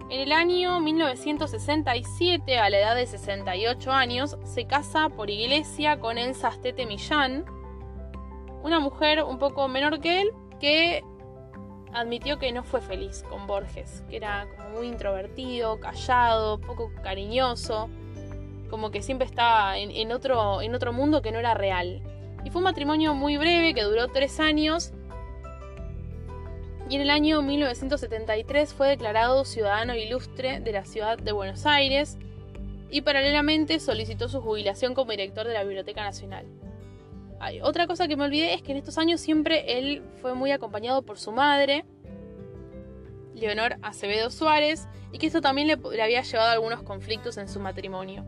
En 0.08 0.20
el 0.20 0.32
año 0.32 0.80
1967, 0.82 2.60
a 2.60 2.70
la 2.70 2.78
edad 2.78 2.96
de 2.96 3.08
68 3.08 3.92
años, 3.92 4.38
se 4.44 4.68
casa 4.68 5.10
por 5.10 5.32
iglesia 5.32 6.00
con 6.00 6.20
el 6.20 6.36
Sastete 6.36 6.86
Millán, 6.86 7.44
una 8.62 8.80
mujer 8.80 9.24
un 9.24 9.40
poco 9.40 9.68
menor 9.68 10.00
que 10.02 10.22
él, 10.22 10.32
que 10.60 11.04
admitió 11.92 12.38
que 12.38 12.52
no 12.52 12.64
fue 12.64 12.82
feliz 12.82 13.24
con 13.30 13.48
Borges, 13.48 14.04
que 14.08 14.18
era 14.18 14.48
como 14.56 14.78
muy 14.78 14.88
introvertido, 14.88 15.80
callado, 15.80 16.60
poco 16.60 16.92
cariñoso, 17.02 17.90
como 18.70 18.92
que 18.92 19.02
siempre 19.02 19.26
estaba 19.26 19.78
en, 19.78 20.12
otro, 20.12 20.62
en 20.62 20.76
otro 20.76 20.94
mundo 20.94 21.22
que 21.24 21.32
no 21.32 21.40
era 21.40 21.54
real. 21.56 22.02
Y 22.46 22.50
fue 22.50 22.60
un 22.60 22.64
matrimonio 22.64 23.14
muy 23.14 23.36
breve 23.36 23.74
que 23.74 23.84
duró 23.84 24.08
tres 24.08 24.40
años 24.40 24.94
y 26.88 26.96
en 26.96 27.02
el 27.02 27.10
año 27.10 27.42
1973 27.42 28.74
fue 28.74 28.88
declarado 28.88 29.44
ciudadano 29.44 29.96
ilustre 29.96 30.62
de 30.62 30.72
la 30.72 30.86
ciudad 30.86 31.18
de 31.18 31.34
Buenos 31.34 31.66
Aires 31.66 32.18
y 32.90 33.02
paralelamente 33.02 33.82
solicitó 33.82 34.30
su 34.30 34.40
jubilación 34.40 34.94
como 34.94 35.12
director 35.12 35.46
de 35.46 35.54
la 35.54 35.64
Biblioteca 35.64 36.04
Nacional 36.04 36.46
otra 37.64 37.88
cosa 37.88 38.08
que 38.08 38.16
me 38.16 38.26
olvidé 38.26 38.54
es 38.54 38.62
que 38.62 38.72
en 38.72 38.78
estos 38.78 38.98
años 38.98 39.22
siempre 39.22 39.78
él 39.78 40.04
fue 40.22 40.34
muy 40.34 40.52
acompañado 40.52 41.04
por 41.04 41.20
su 41.20 41.32
madre, 41.32 41.86
Leonor 43.34 43.76
Acevedo 43.82 44.30
Suárez, 44.30 44.88
y 45.12 45.18
que 45.18 45.28
esto 45.28 45.42
también 45.42 45.68
le, 45.68 45.76
le 45.76 46.02
había 46.02 46.22
llevado 46.22 46.50
a 46.50 46.54
algunos 46.54 46.82
conflictos 46.84 47.38
en 47.38 47.48
su 47.48 47.60
matrimonio. 47.60 48.26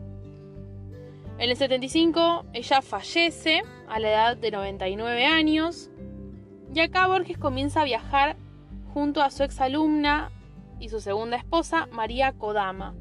En 1.38 1.50
el 1.50 1.56
75 1.56 2.46
ella 2.52 2.82
fallece 2.82 3.62
a 3.88 4.00
la 4.00 4.08
edad 4.10 4.36
de 4.36 4.50
99 4.50 5.24
años 5.24 5.88
y 6.74 6.80
acá 6.80 7.06
Borges 7.06 7.38
comienza 7.38 7.82
a 7.82 7.84
viajar 7.84 8.36
junto 8.92 9.22
a 9.22 9.30
su 9.30 9.44
exalumna 9.44 10.32
y 10.80 10.88
su 10.88 11.00
segunda 11.00 11.36
esposa, 11.36 11.86
María 11.92 12.32
Kodama. 12.32 12.96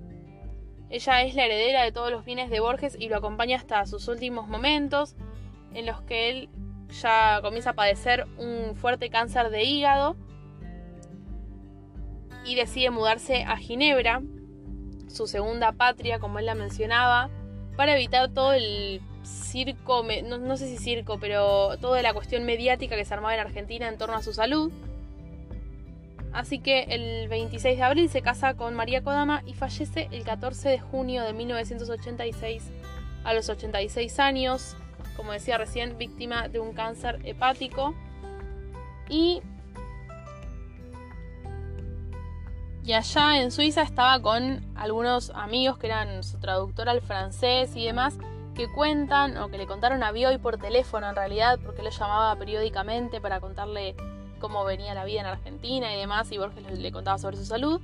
Ella 0.91 1.23
es 1.23 1.33
la 1.33 1.45
heredera 1.45 1.83
de 1.83 1.91
todos 1.91 2.11
los 2.11 2.25
bienes 2.25 2.51
de 2.51 2.59
Borges 2.59 2.95
y 2.99 3.09
lo 3.09 3.17
acompaña 3.17 3.57
hasta 3.57 3.85
sus 3.87 4.07
últimos 4.07 4.47
momentos, 4.47 5.15
en 5.73 5.87
los 5.87 6.01
que 6.01 6.29
él 6.29 6.49
ya 7.01 7.39
comienza 7.41 7.71
a 7.71 7.73
padecer 7.73 8.25
un 8.37 8.75
fuerte 8.75 9.09
cáncer 9.09 9.49
de 9.49 9.63
hígado 9.63 10.15
y 12.45 12.53
decide 12.53 12.91
mudarse 12.91 13.43
a 13.43 13.57
Ginebra, 13.57 14.21
su 15.07 15.25
segunda 15.25 15.71
patria, 15.71 16.19
como 16.19 16.37
él 16.39 16.45
la 16.45 16.55
mencionaba, 16.55 17.29
para 17.77 17.95
evitar 17.95 18.29
todo 18.33 18.51
el 18.51 19.01
circo, 19.23 20.05
no, 20.25 20.57
sé 20.57 20.67
si 20.67 20.77
circo, 20.77 21.19
pero 21.19 21.77
toda 21.77 22.01
la 22.01 22.13
cuestión 22.13 22.43
mediática 22.43 22.97
que 22.97 23.05
se 23.05 23.13
armaba 23.13 23.33
en 23.33 23.39
Argentina 23.39 23.87
en 23.87 23.97
torno 23.97 24.17
a 24.17 24.21
su 24.21 24.33
salud. 24.33 24.71
Así 26.33 26.59
que 26.59 26.83
el 26.89 27.29
26 27.29 27.77
de 27.77 27.83
abril 27.83 28.09
se 28.09 28.21
casa 28.21 28.55
con 28.55 28.75
María 28.75 29.01
Kodama 29.01 29.43
y 29.45 29.53
fallece 29.53 30.09
el 30.11 30.23
14 30.23 30.69
de 30.69 30.79
junio 30.79 31.23
de 31.23 31.31
1986 31.31 32.63
a 33.23 33.33
los 33.33 33.47
86 33.49 34.19
años 34.19 34.75
como 35.17 35.31
decía 35.31 35.57
recién, 35.57 35.97
víctima 35.97 36.47
de 36.47 36.59
un 36.59 36.73
cáncer 36.73 37.19
hepático. 37.25 37.95
Y, 39.09 39.41
y 42.87 42.93
allá 42.93 43.41
en 43.41 43.51
Suiza 43.51 43.81
estaba 43.81 44.21
con 44.21 44.63
algunos 44.77 45.31
amigos 45.31 45.77
que 45.77 45.87
eran 45.87 46.23
su 46.23 46.39
traductor 46.39 46.87
al 46.87 47.01
francés 47.01 47.75
y 47.75 47.85
demás, 47.85 48.17
que 48.55 48.71
cuentan 48.71 49.35
o 49.35 49.49
que 49.49 49.57
le 49.57 49.67
contaron 49.67 50.03
a 50.03 50.13
Bioy 50.13 50.37
por 50.37 50.57
teléfono 50.57 51.09
en 51.09 51.15
realidad, 51.15 51.59
porque 51.65 51.83
lo 51.83 51.89
llamaba 51.89 52.33
periódicamente 52.37 53.19
para 53.19 53.41
contarle 53.41 53.93
cómo 54.39 54.63
venía 54.63 54.93
la 54.93 55.03
vida 55.03 55.19
en 55.19 55.25
Argentina 55.25 55.93
y 55.93 55.99
demás, 55.99 56.31
y 56.31 56.37
Borges 56.37 56.79
le 56.79 56.91
contaba 56.93 57.17
sobre 57.17 57.35
su 57.35 57.43
salud. 57.43 57.81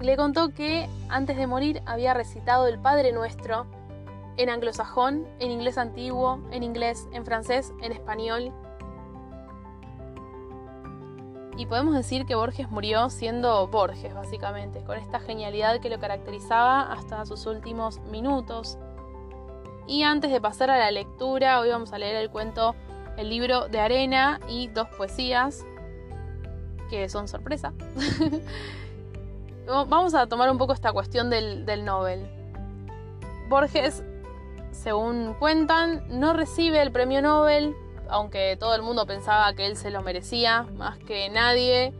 Le 0.00 0.16
contó 0.16 0.54
que 0.54 0.88
antes 1.08 1.36
de 1.36 1.48
morir 1.48 1.82
había 1.84 2.14
recitado 2.14 2.68
el 2.68 2.78
Padre 2.78 3.10
Nuestro 3.10 3.66
en 4.36 4.48
anglosajón, 4.48 5.26
en 5.40 5.50
inglés 5.50 5.76
antiguo, 5.76 6.38
en 6.52 6.62
inglés, 6.62 7.08
en 7.12 7.24
francés, 7.24 7.72
en 7.82 7.90
español. 7.90 8.52
Y 11.56 11.66
podemos 11.66 11.94
decir 11.94 12.26
que 12.26 12.34
Borges 12.34 12.70
murió 12.70 13.10
siendo 13.10 13.68
Borges, 13.68 14.12
básicamente, 14.12 14.80
con 14.80 14.98
esta 14.98 15.20
genialidad 15.20 15.80
que 15.80 15.88
lo 15.88 16.00
caracterizaba 16.00 16.92
hasta 16.92 17.24
sus 17.26 17.46
últimos 17.46 18.00
minutos. 18.10 18.76
Y 19.86 20.02
antes 20.02 20.32
de 20.32 20.40
pasar 20.40 20.70
a 20.70 20.78
la 20.78 20.90
lectura, 20.90 21.60
hoy 21.60 21.68
vamos 21.68 21.92
a 21.92 21.98
leer 21.98 22.16
el 22.16 22.30
cuento 22.30 22.74
El 23.16 23.28
libro 23.28 23.68
de 23.68 23.78
arena 23.78 24.40
y 24.48 24.66
dos 24.68 24.88
poesías, 24.96 25.64
que 26.90 27.08
son 27.08 27.28
sorpresa. 27.28 27.72
vamos 29.66 30.14
a 30.14 30.26
tomar 30.26 30.50
un 30.50 30.58
poco 30.58 30.72
esta 30.72 30.92
cuestión 30.92 31.30
del, 31.30 31.64
del 31.66 31.84
Nobel. 31.84 32.26
Borges 33.48 34.02
según 34.74 35.34
cuentan, 35.38 36.02
no 36.08 36.32
recibe 36.32 36.82
el 36.82 36.90
premio 36.90 37.22
Nobel, 37.22 37.74
aunque 38.14 38.56
todo 38.56 38.76
el 38.76 38.82
mundo 38.82 39.06
pensaba 39.06 39.52
que 39.54 39.66
él 39.66 39.76
se 39.76 39.90
lo 39.90 40.00
merecía 40.00 40.62
más 40.76 40.98
que 40.98 41.28
nadie, 41.30 41.92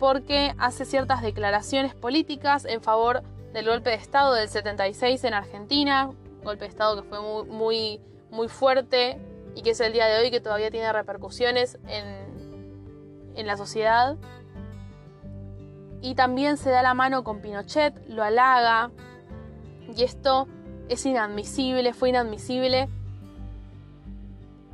porque 0.00 0.52
hace 0.58 0.84
ciertas 0.84 1.22
declaraciones 1.22 1.94
políticas 1.94 2.64
en 2.64 2.82
favor 2.82 3.22
del 3.52 3.66
golpe 3.66 3.90
de 3.90 3.96
Estado 3.96 4.34
del 4.34 4.48
76 4.48 5.22
en 5.22 5.34
Argentina, 5.34 6.10
golpe 6.42 6.64
de 6.64 6.70
Estado 6.70 7.00
que 7.00 7.08
fue 7.08 7.20
muy, 7.20 7.44
muy, 7.44 8.00
muy 8.32 8.48
fuerte 8.48 9.16
y 9.54 9.62
que 9.62 9.70
es 9.70 9.80
el 9.80 9.92
día 9.92 10.06
de 10.06 10.18
hoy 10.18 10.32
que 10.32 10.40
todavía 10.40 10.72
tiene 10.72 10.92
repercusiones 10.92 11.78
en, 11.86 13.32
en 13.36 13.46
la 13.46 13.56
sociedad. 13.56 14.16
y 16.02 16.16
también 16.16 16.56
se 16.56 16.70
da 16.70 16.82
la 16.82 16.94
mano 16.94 17.22
con 17.22 17.40
Pinochet, 17.40 17.94
lo 18.08 18.24
halaga 18.24 18.90
y 19.96 20.02
esto 20.02 20.48
es 20.88 21.06
inadmisible, 21.06 21.94
fue 21.94 22.08
inadmisible. 22.08 22.88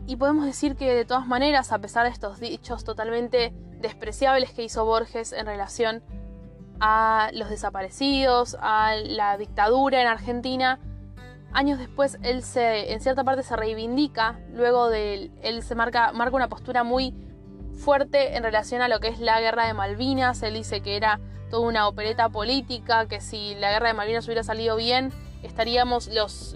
Y 0.06 0.16
podemos 0.16 0.44
decir 0.44 0.76
que 0.76 0.94
de 0.94 1.04
todas 1.04 1.26
maneras, 1.26 1.72
a 1.72 1.78
pesar 1.78 2.04
de 2.04 2.10
estos 2.10 2.40
dichos 2.40 2.84
totalmente 2.84 3.52
despreciables 3.80 4.52
que 4.52 4.64
hizo 4.64 4.84
Borges 4.84 5.32
en 5.32 5.46
relación 5.46 6.02
a 6.80 7.30
los 7.32 7.48
desaparecidos, 7.48 8.56
a 8.60 8.94
la 8.96 9.36
dictadura 9.36 10.00
en 10.00 10.08
Argentina, 10.08 10.80
años 11.52 11.78
después 11.78 12.18
él 12.22 12.42
se, 12.42 12.92
en 12.92 13.00
cierta 13.00 13.22
parte 13.24 13.42
se 13.42 13.54
reivindica, 13.54 14.40
luego 14.52 14.88
de 14.88 15.30
él 15.42 15.62
se 15.62 15.74
marca, 15.74 16.12
marca 16.12 16.34
una 16.34 16.48
postura 16.48 16.82
muy 16.82 17.14
fuerte 17.72 18.36
en 18.36 18.42
relación 18.42 18.82
a 18.82 18.88
lo 18.88 19.00
que 19.00 19.08
es 19.08 19.20
la 19.20 19.40
guerra 19.40 19.66
de 19.66 19.74
Malvinas, 19.74 20.42
él 20.42 20.54
dice 20.54 20.80
que 20.80 20.96
era 20.96 21.20
toda 21.50 21.68
una 21.68 21.88
opereta 21.88 22.28
política, 22.28 23.06
que 23.06 23.20
si 23.20 23.54
la 23.56 23.70
guerra 23.70 23.88
de 23.88 23.94
Malvinas 23.94 24.24
hubiera 24.26 24.42
salido 24.42 24.76
bien, 24.76 25.12
estaríamos, 25.42 26.08
los, 26.08 26.54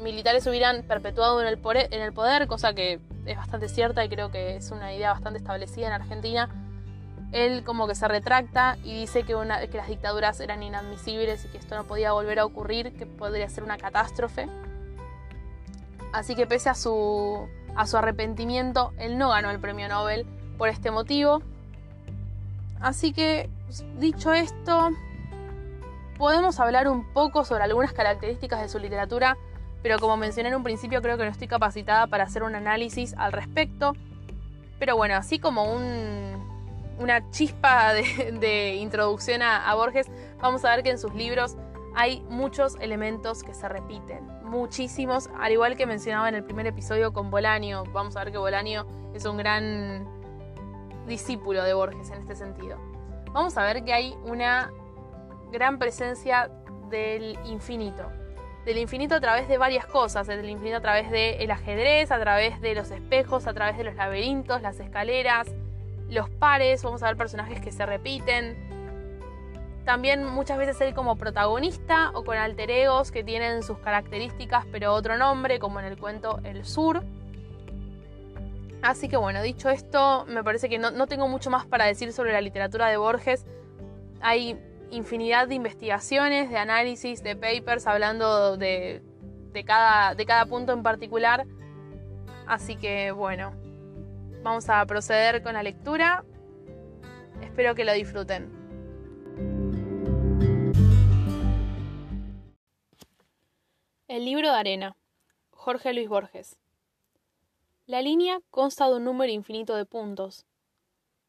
militares 0.00 0.46
hubieran 0.46 0.82
perpetuado 0.82 1.40
en 1.40 1.46
el, 1.46 1.58
poder, 1.58 2.46
cosa 2.46 2.74
que 2.74 3.00
es 3.26 3.36
bastante 3.36 3.68
cierta 3.68 4.04
y 4.04 4.08
creo 4.08 4.30
que 4.30 4.56
es 4.56 4.70
una 4.70 4.94
idea 4.94 5.12
bastante 5.12 5.38
establecida 5.38 5.86
en 5.88 5.92
Argentina. 5.92 6.48
Él 7.32 7.64
como 7.64 7.88
que 7.88 7.94
se 7.94 8.06
retracta 8.06 8.76
y 8.84 9.00
dice 9.00 9.24
que, 9.24 9.34
las 9.34 9.88
dictaduras 9.88 10.38
eran 10.40 10.62
inadmisibles 10.62 11.44
y 11.44 11.48
que 11.48 11.58
esto 11.58 11.74
no 11.74 11.84
podía 11.84 12.12
volver 12.12 12.38
a 12.38 12.44
ocurrir, 12.44 12.96
que 12.96 13.06
podría 13.06 13.48
ser 13.48 13.64
una 13.64 13.76
catástrofe. 13.76 14.48
Así 16.12 16.36
que 16.36 16.46
pese 16.46 16.68
a 16.68 16.74
su, 16.74 17.48
a 17.74 17.86
su 17.86 17.96
arrepentimiento, 17.96 18.92
él 18.98 19.18
no 19.18 19.30
ganó 19.30 19.50
el 19.50 19.58
premio 19.58 19.88
Nobel 19.88 20.26
por 20.58 20.68
este 20.68 20.90
motivo. 20.92 21.42
Así 22.80 23.12
que, 23.12 23.50
dicho 23.98 24.32
esto, 24.32 24.90
podemos 26.18 26.60
hablar 26.60 26.88
un 26.88 27.04
poco 27.12 27.44
sobre 27.44 27.64
algunas 27.64 27.92
características 27.92 28.60
de 28.60 28.68
su 28.68 28.78
literatura, 28.78 29.36
pero 29.84 29.98
como 29.98 30.16
mencioné 30.16 30.48
en 30.48 30.54
un 30.54 30.62
principio 30.62 31.02
creo 31.02 31.18
que 31.18 31.24
no 31.24 31.30
estoy 31.30 31.46
capacitada 31.46 32.06
para 32.06 32.24
hacer 32.24 32.42
un 32.42 32.54
análisis 32.54 33.14
al 33.18 33.32
respecto. 33.32 33.92
Pero 34.78 34.96
bueno, 34.96 35.14
así 35.14 35.38
como 35.38 35.62
una 36.98 37.30
chispa 37.30 37.92
de, 37.92 38.76
introducción 38.76 39.42
a, 39.42 39.70
a 39.70 39.74
Borges, 39.74 40.10
vamos 40.40 40.64
a 40.64 40.74
ver 40.74 40.84
que 40.84 40.90
en 40.90 40.98
sus 40.98 41.14
libros 41.14 41.58
hay 41.94 42.22
muchos 42.30 42.76
elementos 42.80 43.42
que 43.42 43.52
se 43.52 43.68
repiten, 43.68 44.26
muchísimos, 44.42 45.28
al 45.38 45.52
igual 45.52 45.76
que 45.76 45.84
mencionaba 45.84 46.30
en 46.30 46.36
el 46.36 46.44
primer 46.44 46.66
episodio 46.66 47.12
con 47.12 47.30
Bolanio. 47.30 47.84
Vamos 47.92 48.16
a 48.16 48.24
ver 48.24 48.32
que 48.32 48.38
Bolanio 48.38 48.86
es 49.12 49.26
un 49.26 49.36
gran 49.36 50.08
discípulo 51.06 51.62
de 51.62 51.74
Borges 51.74 52.08
en 52.08 52.22
este 52.22 52.36
sentido. 52.36 52.78
Vamos 53.34 53.58
a 53.58 53.64
ver 53.64 53.84
que 53.84 53.92
hay 53.92 54.16
una 54.24 54.72
gran 55.52 55.78
presencia 55.78 56.50
del 56.88 57.38
infinito. 57.44 58.23
Del 58.64 58.78
infinito 58.78 59.14
a 59.14 59.20
través 59.20 59.46
de 59.46 59.58
varias 59.58 59.84
cosas, 59.84 60.26
del 60.26 60.48
infinito 60.48 60.78
a 60.78 60.80
través 60.80 61.10
del 61.10 61.50
ajedrez, 61.50 62.10
a 62.10 62.18
través 62.18 62.60
de 62.62 62.74
los 62.74 62.90
espejos, 62.90 63.46
a 63.46 63.52
través 63.52 63.76
de 63.76 63.84
los 63.84 63.94
laberintos, 63.94 64.62
las 64.62 64.80
escaleras, 64.80 65.48
los 66.08 66.30
pares, 66.30 66.82
vamos 66.82 67.02
a 67.02 67.06
ver 67.06 67.16
personajes 67.16 67.60
que 67.60 67.72
se 67.72 67.84
repiten. 67.84 68.56
También 69.84 70.24
muchas 70.24 70.56
veces 70.56 70.80
él 70.80 70.94
como 70.94 71.16
protagonista 71.16 72.10
o 72.14 72.24
con 72.24 72.38
alter 72.38 72.70
egos 72.70 73.10
que 73.10 73.22
tienen 73.22 73.62
sus 73.62 73.78
características 73.78 74.64
pero 74.72 74.94
otro 74.94 75.18
nombre, 75.18 75.58
como 75.58 75.78
en 75.80 75.86
el 75.86 75.98
cuento 75.98 76.40
El 76.42 76.64
Sur. 76.64 77.04
Así 78.80 79.08
que 79.08 79.18
bueno, 79.18 79.42
dicho 79.42 79.68
esto, 79.68 80.24
me 80.26 80.42
parece 80.42 80.70
que 80.70 80.78
no, 80.78 80.90
no 80.90 81.06
tengo 81.06 81.28
mucho 81.28 81.50
más 81.50 81.66
para 81.66 81.84
decir 81.84 82.14
sobre 82.14 82.32
la 82.32 82.40
literatura 82.40 82.88
de 82.88 82.96
Borges. 82.96 83.44
Hay 84.22 84.58
infinidad 84.90 85.48
de 85.48 85.54
investigaciones, 85.54 86.50
de 86.50 86.58
análisis, 86.58 87.22
de 87.22 87.36
papers 87.36 87.86
hablando 87.86 88.56
de, 88.56 89.02
cada, 89.64 90.14
de 90.14 90.26
cada 90.26 90.46
punto 90.46 90.72
en 90.72 90.82
particular. 90.82 91.46
Así 92.46 92.76
que 92.76 93.10
bueno, 93.12 93.52
vamos 94.42 94.68
a 94.68 94.84
proceder 94.86 95.42
con 95.42 95.54
la 95.54 95.62
lectura. 95.62 96.24
Espero 97.42 97.74
que 97.74 97.84
lo 97.84 97.92
disfruten. 97.92 98.52
El 104.08 104.24
libro 104.24 104.50
de 104.50 104.56
arena. 104.56 104.96
Jorge 105.50 105.94
Luis 105.94 106.08
Borges. 106.08 106.58
La 107.86 108.02
línea 108.02 108.38
consta 108.50 108.88
de 108.88 108.96
un 108.96 109.04
número 109.04 109.32
infinito 109.32 109.76
de 109.76 109.86
puntos. 109.86 110.46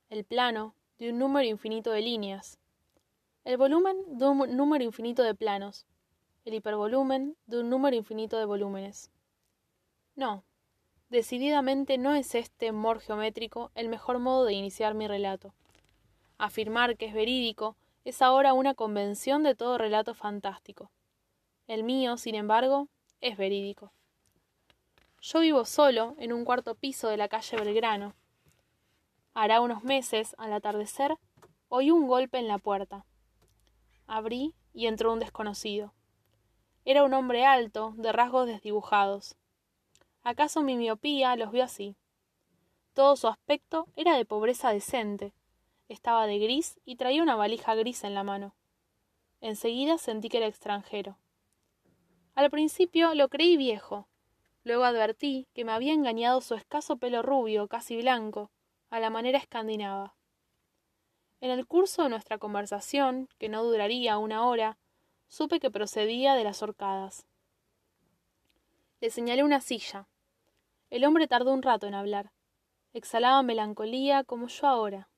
El 0.09 0.25
plano 0.25 0.75
de 0.99 1.09
un 1.11 1.19
número 1.19 1.47
infinito 1.47 1.91
de 1.91 2.01
líneas 2.01 2.59
el 3.45 3.57
volumen 3.57 3.95
de 4.07 4.27
un 4.27 4.57
número 4.57 4.83
infinito 4.83 5.21
de 5.21 5.35
planos, 5.35 5.85
el 6.45 6.55
hipervolumen 6.55 7.37
de 7.45 7.59
un 7.59 7.69
número 7.69 7.95
infinito 7.95 8.39
de 8.39 8.45
volúmenes. 8.45 9.11
No, 10.15 10.43
decididamente 11.09 11.99
no 11.99 12.15
es 12.15 12.33
este 12.33 12.71
mor 12.71 13.01
geométrico 13.01 13.69
el 13.75 13.87
mejor 13.87 14.17
modo 14.17 14.45
de 14.45 14.53
iniciar 14.53 14.95
mi 14.95 15.07
relato. 15.07 15.53
Afirmar 16.39 16.97
que 16.97 17.05
es 17.05 17.13
verídico 17.13 17.75
es 18.03 18.23
ahora 18.23 18.53
una 18.53 18.73
convención 18.73 19.43
de 19.43 19.53
todo 19.53 19.77
relato 19.77 20.15
fantástico. 20.15 20.89
El 21.67 21.83
mío, 21.83 22.17
sin 22.17 22.33
embargo, 22.33 22.87
es 23.21 23.37
verídico. 23.37 23.91
Yo 25.21 25.41
vivo 25.41 25.65
solo 25.65 26.15
en 26.17 26.33
un 26.33 26.45
cuarto 26.45 26.73
piso 26.73 27.09
de 27.09 27.17
la 27.17 27.27
calle 27.27 27.57
Belgrano. 27.57 28.15
Hará 29.35 29.61
unos 29.61 29.83
meses, 29.83 30.35
al 30.39 30.51
atardecer, 30.51 31.15
oí 31.69 31.91
un 31.91 32.07
golpe 32.07 32.39
en 32.39 32.47
la 32.47 32.57
puerta. 32.57 33.05
Abrí 34.07 34.53
y 34.73 34.87
entró 34.87 35.11
un 35.13 35.19
desconocido. 35.19 35.93
Era 36.83 37.03
un 37.03 37.13
hombre 37.13 37.45
alto, 37.45 37.93
de 37.97 38.11
rasgos 38.11 38.45
desdibujados. 38.45 39.35
¿Acaso 40.23 40.61
mi 40.61 40.75
miopía 40.75 41.35
los 41.35 41.51
vio 41.51 41.63
así? 41.63 41.95
Todo 42.93 43.15
su 43.15 43.27
aspecto 43.27 43.87
era 43.95 44.15
de 44.15 44.25
pobreza 44.25 44.71
decente. 44.71 45.33
Estaba 45.89 46.27
de 46.27 46.39
gris 46.39 46.79
y 46.85 46.95
traía 46.95 47.23
una 47.23 47.35
valija 47.35 47.75
gris 47.75 48.03
en 48.03 48.13
la 48.13 48.23
mano. 48.23 48.55
Enseguida 49.41 49.97
sentí 49.97 50.29
que 50.29 50.37
era 50.37 50.47
extranjero. 50.47 51.17
Al 52.35 52.49
principio 52.49 53.15
lo 53.15 53.29
creí 53.29 53.57
viejo. 53.57 54.07
Luego 54.63 54.83
advertí 54.83 55.47
que 55.53 55.63
me 55.63 55.71
había 55.71 55.93
engañado 55.93 56.41
su 56.41 56.55
escaso 56.55 56.97
pelo 56.97 57.21
rubio, 57.21 57.67
casi 57.67 57.97
blanco, 57.97 58.51
a 58.89 58.99
la 58.99 59.09
manera 59.09 59.37
escandinava. 59.37 60.15
En 61.41 61.51
el 61.51 61.67
curso 61.67 62.03
de 62.03 62.09
nuestra 62.09 62.37
conversación, 62.37 63.29
que 63.37 63.49
no 63.49 63.63
duraría 63.63 64.17
una 64.17 64.45
hora, 64.47 64.77
supe 65.27 65.59
que 65.59 65.69
procedía 65.69 66.33
de 66.33 66.43
las 66.43 66.63
horcadas. 66.63 67.27
Le 69.01 69.09
señalé 69.09 69.43
una 69.43 69.61
silla. 69.61 70.07
El 70.89 71.03
hombre 71.03 71.27
tardó 71.27 71.51
un 71.53 71.61
rato 71.61 71.87
en 71.87 71.93
hablar. 71.93 72.31
Exhalaba 72.93 73.43
melancolía 73.43 74.23
como 74.23 74.47
yo 74.47 74.67
ahora. 74.67 75.09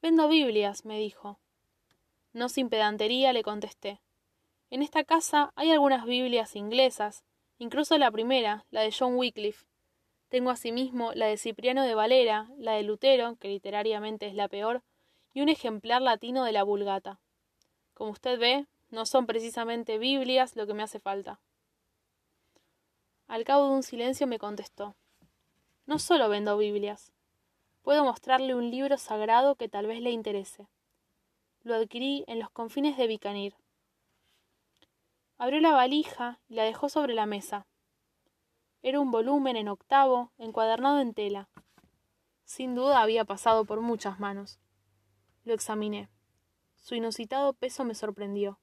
Vendo 0.00 0.28
Biblias, 0.28 0.84
me 0.84 0.98
dijo. 0.98 1.38
No 2.32 2.48
sin 2.48 2.70
pedantería 2.70 3.32
le 3.32 3.42
contesté. 3.42 4.00
En 4.70 4.82
esta 4.82 5.04
casa 5.04 5.52
hay 5.56 5.70
algunas 5.70 6.06
Biblias 6.06 6.56
inglesas, 6.56 7.24
incluso 7.58 7.98
la 7.98 8.10
primera, 8.10 8.64
la 8.70 8.80
de 8.80 8.94
John 8.96 9.16
Wycliffe, 9.16 9.67
tengo 10.28 10.50
asimismo 10.50 11.12
la 11.14 11.26
de 11.26 11.38
Cipriano 11.38 11.82
de 11.82 11.94
Valera, 11.94 12.50
la 12.58 12.72
de 12.72 12.82
Lutero, 12.82 13.36
que 13.36 13.48
literariamente 13.48 14.26
es 14.26 14.34
la 14.34 14.48
peor, 14.48 14.82
y 15.32 15.40
un 15.40 15.48
ejemplar 15.48 16.02
latino 16.02 16.44
de 16.44 16.52
la 16.52 16.62
Vulgata. 16.62 17.20
Como 17.94 18.10
usted 18.10 18.38
ve, 18.38 18.66
no 18.90 19.06
son 19.06 19.26
precisamente 19.26 19.98
Biblias 19.98 20.56
lo 20.56 20.66
que 20.66 20.74
me 20.74 20.82
hace 20.82 21.00
falta. 21.00 21.40
Al 23.26 23.44
cabo 23.44 23.68
de 23.68 23.74
un 23.74 23.82
silencio 23.82 24.26
me 24.26 24.38
contestó 24.38 24.96
No 25.86 25.98
solo 25.98 26.28
vendo 26.28 26.56
Biblias. 26.56 27.12
Puedo 27.82 28.04
mostrarle 28.04 28.54
un 28.54 28.70
libro 28.70 28.98
sagrado 28.98 29.54
que 29.54 29.68
tal 29.68 29.86
vez 29.86 30.00
le 30.00 30.10
interese. 30.10 30.66
Lo 31.62 31.74
adquirí 31.74 32.24
en 32.26 32.38
los 32.38 32.50
confines 32.50 32.96
de 32.96 33.06
Bicanir. 33.06 33.54
Abrió 35.36 35.60
la 35.60 35.72
valija 35.72 36.40
y 36.48 36.54
la 36.54 36.64
dejó 36.64 36.88
sobre 36.88 37.14
la 37.14 37.26
mesa. 37.26 37.67
Era 38.82 39.00
un 39.00 39.10
volumen 39.10 39.56
en 39.56 39.68
octavo, 39.68 40.32
encuadernado 40.38 41.00
en 41.00 41.14
tela. 41.14 41.48
Sin 42.44 42.74
duda 42.74 43.02
había 43.02 43.24
pasado 43.24 43.64
por 43.64 43.80
muchas 43.80 44.20
manos. 44.20 44.58
Lo 45.44 45.54
examiné. 45.54 46.08
Su 46.76 46.94
inusitado 46.94 47.52
peso 47.52 47.84
me 47.84 47.94
sorprendió. 47.94 48.58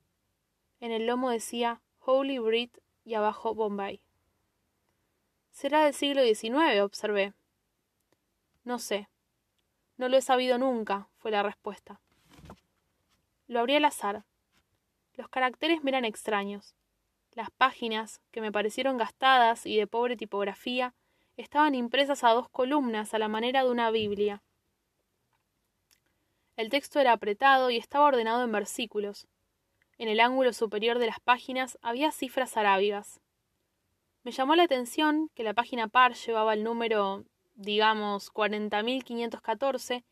En 0.80 0.92
el 0.92 1.06
lomo 1.06 1.30
decía 1.30 1.82
Holy 2.00 2.40
Brit 2.40 2.78
y 3.04 3.14
abajo 3.16 3.54
Bombay. 3.54 4.02
Será 5.52 5.84
del 5.84 5.94
siglo 5.94 6.24
XIX, 6.24 6.82
observé. 6.82 7.34
No 8.64 8.80
sé. 8.80 9.10
No 9.98 10.10
lo 10.10 10.18
he 10.18 10.22
sabido 10.22 10.58
nunca, 10.58 11.08
fue 11.18 11.32
la 11.32 11.44
respuesta. 11.44 12.02
Lo 13.48 13.60
abrí 13.60 13.76
al 13.76 13.86
azar. 13.86 14.26
Los 15.14 15.30
caracteres 15.30 15.84
me 15.84 15.92
eran 15.92 16.04
extraños. 16.04 16.76
Las 17.36 17.52
páginas, 17.52 18.22
que 18.32 18.40
me 18.40 18.52
parecieron 18.52 18.98
gastadas 18.98 19.66
y 19.66 19.76
de 19.76 19.88
pobre 19.88 20.16
tipografía, 20.16 20.96
estaban 21.36 21.76
impresas 21.76 22.24
a 22.24 22.30
dos 22.30 22.50
columnas 22.50 23.14
a 23.14 23.20
la 23.20 23.28
manera 23.28 23.64
de 23.64 23.70
una 23.70 23.92
Biblia. 23.92 24.42
El 26.56 26.70
texto 26.70 27.02
era 27.02 27.12
apretado 27.12 27.70
y 27.70 27.76
estaba 27.76 28.06
ordenado 28.06 28.46
en 28.46 28.54
versículos. 28.54 29.28
En 29.98 30.08
el 30.08 30.22
ángulo 30.22 30.54
superior 30.54 30.98
de 30.98 31.08
las 31.08 31.20
páginas 31.20 31.78
había 31.82 32.12
cifras 32.12 32.56
arábigas. 32.56 33.20
Me 34.24 34.32
llamó 34.32 34.56
la 34.56 34.64
atención 34.64 35.30
que 35.36 35.44
la 35.44 35.54
página 35.54 35.90
par 35.90 36.16
llevaba 36.16 36.54
el 36.54 36.64
número, 36.64 37.26
digamos, 37.56 38.32
40.514 38.32 40.06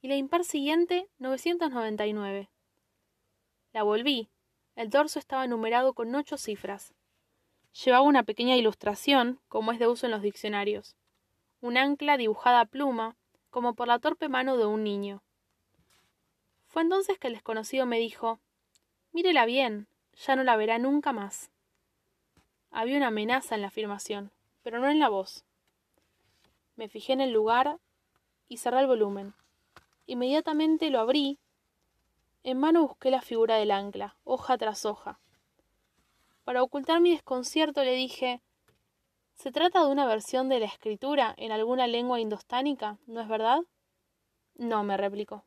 y 0.00 0.08
la 0.08 0.16
impar 0.16 0.44
siguiente 0.44 1.10
999. 1.18 2.50
La 3.72 3.82
volví. 3.82 4.31
El 4.74 4.90
dorso 4.90 5.18
estaba 5.18 5.46
numerado 5.46 5.92
con 5.92 6.14
ocho 6.14 6.36
cifras. 6.36 6.94
Llevaba 7.84 8.02
una 8.02 8.22
pequeña 8.22 8.56
ilustración, 8.56 9.40
como 9.48 9.72
es 9.72 9.78
de 9.78 9.86
uso 9.86 10.06
en 10.06 10.12
los 10.12 10.22
diccionarios. 10.22 10.96
Un 11.60 11.76
ancla 11.76 12.16
dibujada 12.16 12.60
a 12.60 12.66
pluma, 12.66 13.16
como 13.50 13.74
por 13.74 13.88
la 13.88 13.98
torpe 13.98 14.28
mano 14.28 14.56
de 14.56 14.66
un 14.66 14.82
niño. 14.82 15.22
Fue 16.66 16.82
entonces 16.82 17.18
que 17.18 17.26
el 17.26 17.34
desconocido 17.34 17.84
me 17.84 17.98
dijo 17.98 18.40
Mírela 19.12 19.44
bien, 19.44 19.88
ya 20.14 20.36
no 20.36 20.42
la 20.42 20.56
verá 20.56 20.78
nunca 20.78 21.12
más. 21.12 21.50
Había 22.70 22.96
una 22.96 23.08
amenaza 23.08 23.54
en 23.54 23.60
la 23.60 23.68
afirmación, 23.68 24.30
pero 24.62 24.78
no 24.78 24.88
en 24.88 24.98
la 24.98 25.10
voz. 25.10 25.44
Me 26.76 26.88
fijé 26.88 27.12
en 27.12 27.20
el 27.20 27.30
lugar 27.30 27.78
y 28.48 28.56
cerré 28.56 28.80
el 28.80 28.86
volumen. 28.86 29.34
Inmediatamente 30.06 30.88
lo 30.88 31.00
abrí. 31.00 31.38
En 32.44 32.58
mano 32.58 32.82
busqué 32.82 33.10
la 33.10 33.22
figura 33.22 33.56
del 33.56 33.70
ancla, 33.70 34.16
hoja 34.24 34.58
tras 34.58 34.84
hoja. 34.84 35.20
Para 36.42 36.62
ocultar 36.64 37.00
mi 37.00 37.12
desconcierto 37.12 37.84
le 37.84 37.92
dije 37.92 38.42
¿Se 39.34 39.52
trata 39.52 39.84
de 39.84 39.90
una 39.90 40.06
versión 40.06 40.48
de 40.48 40.58
la 40.58 40.66
escritura 40.66 41.34
en 41.36 41.52
alguna 41.52 41.86
lengua 41.86 42.18
indostánica, 42.18 42.98
no 43.06 43.20
es 43.20 43.28
verdad? 43.28 43.60
No, 44.56 44.82
me 44.82 44.96
replicó. 44.96 45.44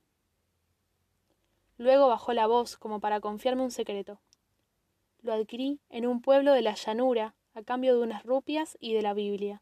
Luego 1.77 2.07
bajó 2.07 2.31
la 2.31 2.47
voz 2.47 2.77
como 2.77 3.01
para 3.01 3.19
confiarme 3.19 3.63
un 3.63 3.71
secreto. 3.71 4.21
Lo 5.21 5.33
adquirí 5.33 5.81
en 5.89 6.07
un 6.07 6.21
pueblo 6.21 6.53
de 6.53 6.61
la 6.61 6.75
llanura 6.75 7.35
a 7.53 7.63
cambio 7.63 7.95
de 7.95 8.03
unas 8.03 8.23
rupias 8.23 8.77
y 8.79 8.93
de 8.93 9.01
la 9.01 9.13
Biblia. 9.13 9.61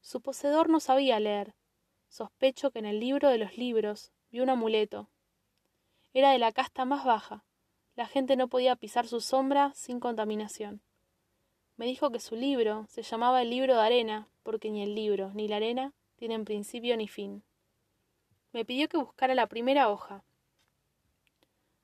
Su 0.00 0.20
poseedor 0.20 0.68
no 0.68 0.78
sabía 0.78 1.18
leer. 1.18 1.54
Sospecho 2.08 2.70
que 2.70 2.78
en 2.78 2.86
el 2.86 3.00
libro 3.00 3.30
de 3.30 3.38
los 3.38 3.56
libros 3.56 4.12
vio 4.30 4.44
un 4.44 4.50
amuleto. 4.50 5.08
Era 6.12 6.30
de 6.30 6.38
la 6.38 6.52
casta 6.52 6.84
más 6.84 7.04
baja. 7.04 7.44
La 7.96 8.06
gente 8.06 8.36
no 8.36 8.48
podía 8.48 8.76
pisar 8.76 9.06
su 9.06 9.20
sombra 9.20 9.72
sin 9.74 10.00
contaminación. 10.00 10.80
Me 11.76 11.86
dijo 11.86 12.10
que 12.10 12.20
su 12.20 12.36
libro 12.36 12.86
se 12.88 13.02
llamaba 13.02 13.42
el 13.42 13.50
libro 13.50 13.74
de 13.74 13.80
arena, 13.80 14.28
porque 14.42 14.70
ni 14.70 14.82
el 14.82 14.94
libro 14.94 15.30
ni 15.34 15.48
la 15.48 15.56
arena 15.56 15.92
tienen 16.16 16.44
principio 16.44 16.96
ni 16.96 17.08
fin. 17.08 17.42
Me 18.52 18.64
pidió 18.64 18.88
que 18.88 18.98
buscara 18.98 19.34
la 19.34 19.46
primera 19.46 19.88
hoja, 19.88 20.24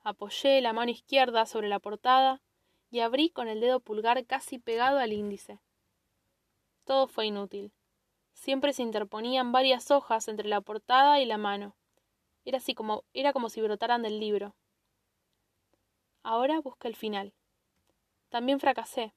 Apoyé 0.03 0.61
la 0.61 0.73
mano 0.73 0.91
izquierda 0.91 1.45
sobre 1.45 1.67
la 1.67 1.79
portada 1.79 2.41
y 2.89 3.01
abrí 3.01 3.29
con 3.29 3.47
el 3.47 3.59
dedo 3.59 3.79
pulgar 3.79 4.25
casi 4.25 4.57
pegado 4.57 4.97
al 4.97 5.13
índice. 5.13 5.59
Todo 6.85 7.07
fue 7.07 7.27
inútil. 7.27 7.73
Siempre 8.33 8.73
se 8.73 8.81
interponían 8.81 9.51
varias 9.51 9.91
hojas 9.91 10.27
entre 10.27 10.47
la 10.47 10.61
portada 10.61 11.19
y 11.19 11.25
la 11.25 11.37
mano. 11.37 11.75
Era 12.45 12.57
así 12.57 12.73
como 12.73 13.03
era 13.13 13.33
como 13.33 13.49
si 13.49 13.61
brotaran 13.61 14.01
del 14.01 14.19
libro. 14.19 14.55
Ahora 16.23 16.59
busqué 16.59 16.87
el 16.87 16.95
final. 16.95 17.33
También 18.29 18.59
fracasé. 18.59 19.13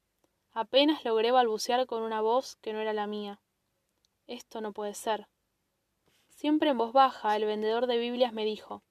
Apenas 0.52 1.04
logré 1.04 1.30
balbucear 1.32 1.86
con 1.86 2.02
una 2.02 2.20
voz 2.20 2.56
que 2.56 2.72
no 2.72 2.80
era 2.80 2.92
la 2.92 3.06
mía. 3.06 3.40
Esto 4.26 4.60
no 4.60 4.72
puede 4.72 4.94
ser. 4.94 5.28
Siempre 6.28 6.70
en 6.70 6.78
voz 6.78 6.92
baja 6.92 7.36
el 7.36 7.44
vendedor 7.44 7.86
de 7.86 7.98
Biblias 7.98 8.32
me 8.32 8.44
dijo 8.44 8.82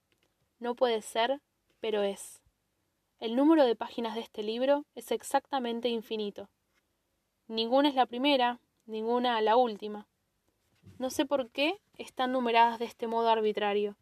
No 0.59 0.75
puede 0.75 1.01
ser 1.01 1.41
pero 1.81 2.03
es. 2.03 2.41
El 3.19 3.35
número 3.35 3.65
de 3.65 3.75
páginas 3.75 4.15
de 4.15 4.21
este 4.21 4.43
libro 4.43 4.85
es 4.95 5.11
exactamente 5.11 5.89
infinito. 5.89 6.49
Ninguna 7.47 7.89
es 7.89 7.95
la 7.95 8.05
primera, 8.05 8.61
ninguna 8.85 9.41
la 9.41 9.57
última. 9.57 10.07
No 10.97 11.09
sé 11.09 11.25
por 11.25 11.49
qué 11.49 11.81
están 11.97 12.31
numeradas 12.31 12.79
de 12.79 12.85
este 12.85 13.07
modo 13.07 13.29
arbitrario. 13.29 13.97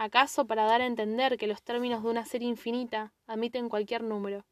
¿Acaso 0.00 0.46
para 0.46 0.62
dar 0.62 0.80
a 0.80 0.86
entender 0.86 1.36
que 1.38 1.48
los 1.48 1.60
términos 1.60 2.04
de 2.04 2.10
una 2.10 2.24
serie 2.24 2.46
infinita 2.48 3.12
admiten 3.26 3.68
cualquier 3.68 4.04
número? 4.04 4.46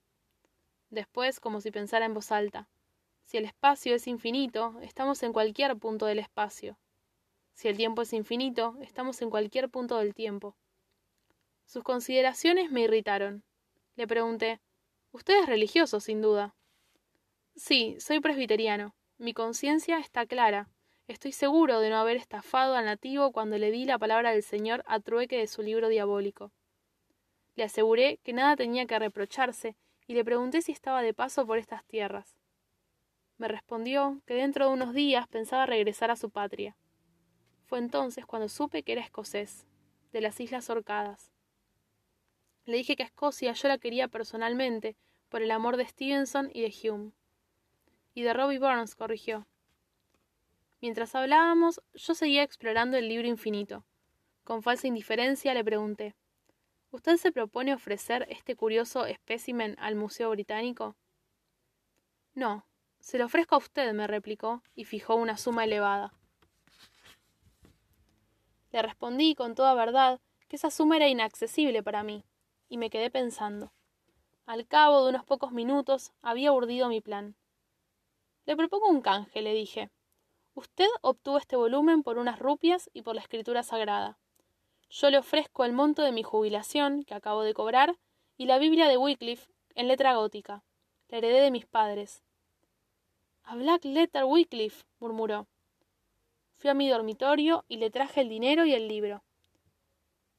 Después, 0.91 1.39
como 1.39 1.61
si 1.61 1.71
pensara 1.71 2.05
en 2.05 2.15
voz 2.15 2.33
alta, 2.33 2.69
si 3.27 3.37
el 3.37 3.45
espacio 3.45 3.95
es 3.95 4.09
infinito, 4.09 4.75
estamos 4.83 5.23
en 5.23 5.33
cualquier 5.33 5.77
punto 5.77 6.07
del 6.07 6.19
espacio. 6.19 6.77
Si 7.55 7.69
el 7.69 7.77
tiempo 7.77 8.03
es 8.03 8.13
infinito, 8.13 8.77
estamos 8.81 9.23
en 9.23 9.31
cualquier 9.31 9.71
punto 9.71 9.99
del 9.99 10.17
tiempo. 10.17 10.57
Sus 11.65 11.85
consideraciones 11.85 12.73
me 12.73 12.81
irritaron. 12.81 13.45
Le 13.95 14.09
pregunté 14.09 14.61
Usted 15.13 15.43
es 15.43 15.47
religioso, 15.47 16.01
sin 16.01 16.23
duda. 16.23 16.57
Sí, 17.55 17.95
soy 18.01 18.19
presbiteriano. 18.19 18.97
Mi 19.17 19.33
conciencia 19.33 19.99
está 20.01 20.27
clara. 20.27 20.69
Estoy 21.09 21.31
seguro 21.31 21.79
de 21.79 21.89
no 21.89 21.97
haber 21.99 22.17
estafado 22.17 22.75
al 22.75 22.85
nativo 22.85 23.31
cuando 23.31 23.59
le 23.59 23.71
di 23.71 23.85
la 23.85 23.97
palabra 23.97 24.33
del 24.33 24.43
Señor 24.43 24.83
a 24.87 24.99
trueque 24.99 25.39
de 25.39 25.47
su 25.47 25.63
libro 25.63 25.89
diabólico. 25.89 26.51
Le 27.55 27.63
aseguré 27.63 28.19
que 28.25 28.33
nada 28.33 28.57
tenía 28.57 28.87
que 28.87 28.99
reprocharse 28.99 29.77
y 30.09 30.15
le 30.15 30.25
pregunté 30.25 30.63
si 30.63 30.73
estaba 30.73 31.03
de 31.03 31.15
paso 31.15 31.47
por 31.47 31.59
estas 31.59 31.85
tierras. 31.85 32.37
Me 33.39 33.47
respondió 33.47 34.21
que 34.27 34.35
dentro 34.35 34.67
de 34.67 34.73
unos 34.73 34.95
días 34.95 35.29
pensaba 35.29 35.65
regresar 35.65 36.11
a 36.11 36.17
su 36.17 36.31
patria. 36.31 36.77
Fue 37.67 37.79
entonces 37.79 38.27
cuando 38.27 38.49
supe 38.49 38.83
que 38.83 38.93
era 38.93 39.03
escocés, 39.03 39.65
de 40.13 40.21
las 40.21 40.41
Islas 40.41 40.71
Orcadas. 40.71 41.31
Le 42.65 42.79
dije 42.79 42.97
que 42.97 43.05
a 43.05 43.07
Escocia 43.07 43.53
yo 43.53 43.69
la 43.69 43.79
quería 43.79 44.09
personalmente, 44.09 44.97
por 45.29 45.41
el 45.41 45.53
amor 45.53 45.77
de 45.77 45.87
Stevenson 45.87 46.51
y 46.53 46.63
de 46.63 46.91
Hume. 46.91 47.13
Y 48.15 48.23
de 48.23 48.33
Robbie 48.33 48.59
Burns, 48.59 48.97
corrigió. 48.97 49.47
Mientras 50.81 51.15
hablábamos, 51.15 51.81
yo 51.95 52.15
seguía 52.15 52.43
explorando 52.43 52.97
el 52.97 53.09
libro 53.09 53.27
infinito. 53.27 53.85
Con 54.45 54.63
falsa 54.63 54.87
indiferencia 54.87 55.55
le 55.55 55.65
pregunté 55.65 56.15
¿Usted 56.91 57.17
se 57.17 57.33
propone 57.33 57.75
ofrecer 57.75 58.27
este 58.31 58.57
curioso 58.57 59.07
espécimen 59.07 59.75
al 59.79 59.97
Museo 59.97 60.31
Británico? 60.31 60.97
No, 62.35 62.67
se 63.01 63.19
lo 63.19 63.27
ofrezco 63.27 63.55
a 63.55 63.59
usted, 63.59 63.93
me 63.93 64.07
replicó, 64.07 64.63
y 64.75 64.85
fijó 64.85 65.15
una 65.15 65.37
suma 65.37 65.65
elevada. 65.65 66.13
Le 68.73 68.83
respondí 68.83 69.35
con 69.35 69.55
toda 69.55 69.75
verdad 69.75 70.21
que 70.49 70.57
esa 70.57 70.71
suma 70.71 70.97
era 70.97 71.09
inaccesible 71.09 71.83
para 71.83 72.03
mí, 72.03 72.25
y 72.69 72.79
me 72.79 72.91
quedé 72.91 73.11
pensando. 73.11 73.73
Al 74.45 74.67
cabo 74.67 75.05
de 75.05 75.11
unos 75.11 75.25
pocos 75.25 75.53
minutos 75.53 76.13
había 76.23 76.53
urdido 76.53 76.89
mi 76.89 77.01
plan. 77.01 77.37
Le 78.45 78.57
propongo 78.57 78.89
un 78.89 79.03
canje, 79.03 79.43
le 79.43 79.55
dije. 79.55 79.91
Usted 80.57 80.89
obtuvo 81.03 81.37
este 81.37 81.55
volumen 81.55 82.03
por 82.03 82.17
unas 82.17 82.39
rupias 82.39 82.89
y 82.95 83.03
por 83.03 83.15
la 83.15 83.21
escritura 83.21 83.63
sagrada. 83.63 84.17
Yo 84.89 85.11
le 85.11 85.19
ofrezco 85.19 85.67
el 85.67 85.75
monto 85.75 86.01
de 86.01 86.13
mi 86.13 86.23
jubilación, 86.23 87.03
que 87.03 87.13
acabo 87.13 87.43
de 87.43 87.53
cobrar, 87.53 87.99
y 88.39 88.47
la 88.47 88.57
Biblia 88.57 88.89
de 88.89 88.97
Wycliffe, 88.97 89.53
en 89.75 89.87
letra 89.87 90.15
gótica. 90.15 90.65
La 91.09 91.19
heredé 91.19 91.43
de 91.43 91.51
mis 91.51 91.67
padres. 91.67 92.23
A 93.45 93.55
Black 93.55 93.85
Letter 93.85 94.25
Wycliffe, 94.25 94.87
murmuró. 94.99 95.47
Fui 96.55 96.71
a 96.71 96.75
mi 96.75 96.89
dormitorio 96.89 97.67
y 97.69 97.77
le 97.77 97.91
traje 97.91 98.23
el 98.23 98.31
dinero 98.31 98.65
y 98.65 98.73
el 98.73 98.89
libro. 98.89 99.23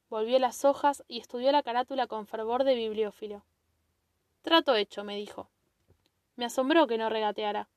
Volvió 0.10 0.39
las 0.39 0.65
hojas 0.65 1.03
y 1.08 1.19
estudió 1.19 1.51
la 1.51 1.62
carátula 1.62 2.08
con 2.08 2.25
fervor 2.25 2.63
de 2.63 2.73
bibliófilo. 2.73 3.45
Trato 4.41 4.73
hecho, 4.73 5.03
me 5.03 5.15
dijo. 5.15 5.51
Me 6.36 6.45
asombró 6.45 6.88
que 6.88 6.97
no 6.97 7.08
regateara. 7.08 7.69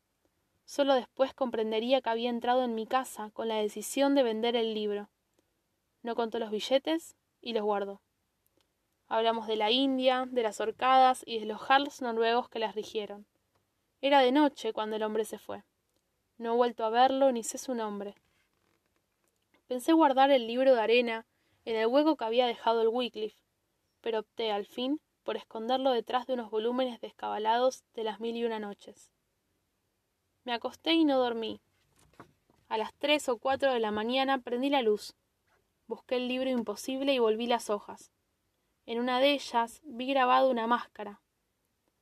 Solo 0.70 0.94
después 0.94 1.34
comprendería 1.34 2.00
que 2.00 2.10
había 2.10 2.30
entrado 2.30 2.62
en 2.62 2.76
mi 2.76 2.86
casa 2.86 3.32
con 3.34 3.48
la 3.48 3.56
decisión 3.56 4.14
de 4.14 4.22
vender 4.22 4.54
el 4.54 4.72
libro. 4.72 5.08
No 6.04 6.14
contó 6.14 6.38
los 6.38 6.52
billetes 6.52 7.16
y 7.40 7.54
los 7.54 7.64
guardó. 7.64 8.00
Hablamos 9.08 9.48
de 9.48 9.56
la 9.56 9.72
India, 9.72 10.28
de 10.30 10.44
las 10.44 10.60
horcadas 10.60 11.24
y 11.26 11.40
de 11.40 11.46
los 11.46 11.60
jarls 11.60 12.02
noruegos 12.02 12.48
que 12.48 12.60
las 12.60 12.76
rigieron. 12.76 13.26
Era 14.00 14.20
de 14.20 14.30
noche 14.30 14.72
cuando 14.72 14.94
el 14.94 15.02
hombre 15.02 15.24
se 15.24 15.40
fue. 15.40 15.64
No 16.38 16.52
he 16.52 16.56
vuelto 16.56 16.84
a 16.84 16.90
verlo 16.90 17.32
ni 17.32 17.42
sé 17.42 17.58
su 17.58 17.74
nombre. 17.74 18.14
Pensé 19.66 19.92
guardar 19.92 20.30
el 20.30 20.46
libro 20.46 20.72
de 20.72 20.80
arena 20.80 21.26
en 21.64 21.74
el 21.74 21.88
hueco 21.88 22.14
que 22.14 22.26
había 22.26 22.46
dejado 22.46 22.82
el 22.82 22.88
Wycliffe, 22.88 23.42
pero 24.00 24.20
opté 24.20 24.52
al 24.52 24.66
fin 24.66 25.00
por 25.24 25.36
esconderlo 25.36 25.90
detrás 25.90 26.28
de 26.28 26.34
unos 26.34 26.48
volúmenes 26.48 27.00
descabalados 27.00 27.82
de 27.94 28.04
las 28.04 28.20
mil 28.20 28.36
y 28.36 28.44
una 28.44 28.60
noches. 28.60 29.10
Me 30.44 30.52
acosté 30.52 30.92
y 30.92 31.04
no 31.04 31.18
dormí. 31.18 31.60
A 32.68 32.78
las 32.78 32.94
tres 32.94 33.28
o 33.28 33.36
cuatro 33.36 33.72
de 33.72 33.80
la 33.80 33.90
mañana 33.90 34.38
prendí 34.38 34.70
la 34.70 34.80
luz. 34.80 35.14
Busqué 35.86 36.16
el 36.16 36.28
libro 36.28 36.48
imposible 36.48 37.12
y 37.12 37.18
volví 37.18 37.46
las 37.46 37.68
hojas. 37.68 38.10
En 38.86 38.98
una 38.98 39.20
de 39.20 39.32
ellas 39.32 39.80
vi 39.84 40.06
grabado 40.06 40.48
una 40.50 40.66
máscara. 40.66 41.20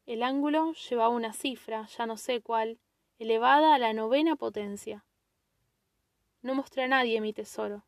El 0.07 0.23
ángulo 0.23 0.73
llevaba 0.73 1.09
una 1.09 1.33
cifra, 1.33 1.87
ya 1.87 2.07
no 2.07 2.17
sé 2.17 2.41
cuál, 2.41 2.79
elevada 3.19 3.75
a 3.75 3.79
la 3.79 3.93
novena 3.93 4.37
potencia. 4.37 5.05
No 6.41 6.55
mostré 6.55 6.85
a 6.85 6.89
nadie 6.89 7.21
mi 7.21 7.33
tesoro. 7.33 7.85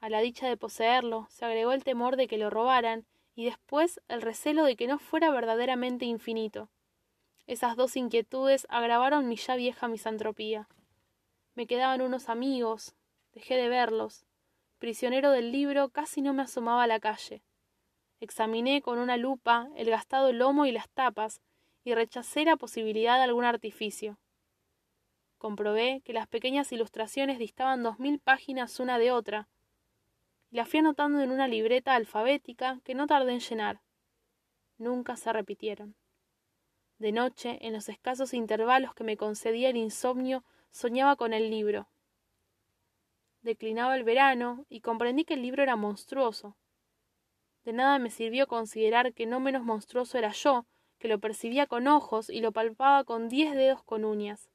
A 0.00 0.08
la 0.08 0.20
dicha 0.20 0.48
de 0.48 0.56
poseerlo 0.56 1.26
se 1.30 1.44
agregó 1.44 1.72
el 1.72 1.82
temor 1.82 2.16
de 2.16 2.28
que 2.28 2.38
lo 2.38 2.50
robaran 2.50 3.04
y 3.34 3.44
después 3.44 4.00
el 4.08 4.22
recelo 4.22 4.64
de 4.64 4.76
que 4.76 4.86
no 4.86 4.98
fuera 4.98 5.30
verdaderamente 5.30 6.04
infinito. 6.04 6.68
Esas 7.46 7.76
dos 7.76 7.96
inquietudes 7.96 8.66
agravaron 8.70 9.28
mi 9.28 9.36
ya 9.36 9.54
vieja 9.54 9.86
misantropía. 9.86 10.68
Me 11.54 11.68
quedaban 11.68 12.02
unos 12.02 12.28
amigos, 12.28 12.96
dejé 13.32 13.54
de 13.54 13.68
verlos. 13.68 14.26
Prisionero 14.78 15.30
del 15.30 15.52
libro, 15.52 15.88
casi 15.90 16.22
no 16.22 16.34
me 16.34 16.42
asomaba 16.42 16.82
a 16.82 16.86
la 16.88 16.98
calle. 16.98 17.42
Examiné 18.18 18.82
con 18.82 18.98
una 18.98 19.16
lupa 19.16 19.68
el 19.76 19.88
gastado 19.90 20.32
lomo 20.32 20.66
y 20.66 20.72
las 20.72 20.88
tapas, 20.88 21.40
y 21.84 21.94
rechacé 21.94 22.44
la 22.44 22.56
posibilidad 22.56 23.16
de 23.16 23.22
algún 23.22 23.44
artificio. 23.44 24.18
Comprobé 25.38 26.02
que 26.04 26.12
las 26.12 26.26
pequeñas 26.26 26.72
ilustraciones 26.72 27.38
distaban 27.38 27.84
dos 27.84 28.00
mil 28.00 28.18
páginas 28.18 28.80
una 28.80 28.98
de 28.98 29.12
otra, 29.12 29.48
y 30.50 30.56
las 30.56 30.68
fui 30.68 30.80
anotando 30.80 31.20
en 31.20 31.30
una 31.30 31.46
libreta 31.46 31.94
alfabética 31.94 32.80
que 32.82 32.94
no 32.94 33.06
tardé 33.06 33.34
en 33.34 33.40
llenar. 33.40 33.80
Nunca 34.78 35.16
se 35.16 35.32
repitieron. 35.32 35.94
De 36.98 37.12
noche, 37.12 37.58
en 37.60 37.74
los 37.74 37.88
escasos 37.90 38.32
intervalos 38.32 38.94
que 38.94 39.04
me 39.04 39.18
concedía 39.18 39.68
el 39.68 39.76
insomnio, 39.76 40.44
soñaba 40.70 41.16
con 41.16 41.34
el 41.34 41.50
libro. 41.50 41.88
Declinaba 43.42 43.96
el 43.96 44.04
verano 44.04 44.64
y 44.70 44.80
comprendí 44.80 45.24
que 45.24 45.34
el 45.34 45.42
libro 45.42 45.62
era 45.62 45.76
monstruoso. 45.76 46.56
De 47.64 47.72
nada 47.72 47.98
me 47.98 48.10
sirvió 48.10 48.46
considerar 48.46 49.12
que 49.12 49.26
no 49.26 49.40
menos 49.40 49.62
monstruoso 49.62 50.16
era 50.16 50.32
yo, 50.32 50.64
que 50.98 51.08
lo 51.08 51.18
percibía 51.18 51.66
con 51.66 51.86
ojos 51.86 52.30
y 52.30 52.40
lo 52.40 52.52
palpaba 52.52 53.04
con 53.04 53.28
diez 53.28 53.54
dedos 53.54 53.82
con 53.82 54.04
uñas. 54.04 54.48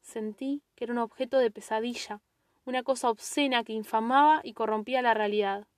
Sentí 0.00 0.62
que 0.74 0.84
era 0.84 0.92
un 0.92 0.98
objeto 0.98 1.38
de 1.38 1.50
pesadilla, 1.50 2.20
una 2.64 2.82
cosa 2.82 3.10
obscena 3.10 3.62
que 3.62 3.72
infamaba 3.72 4.40
y 4.42 4.54
corrompía 4.54 5.02
la 5.02 5.14
realidad. 5.14 5.68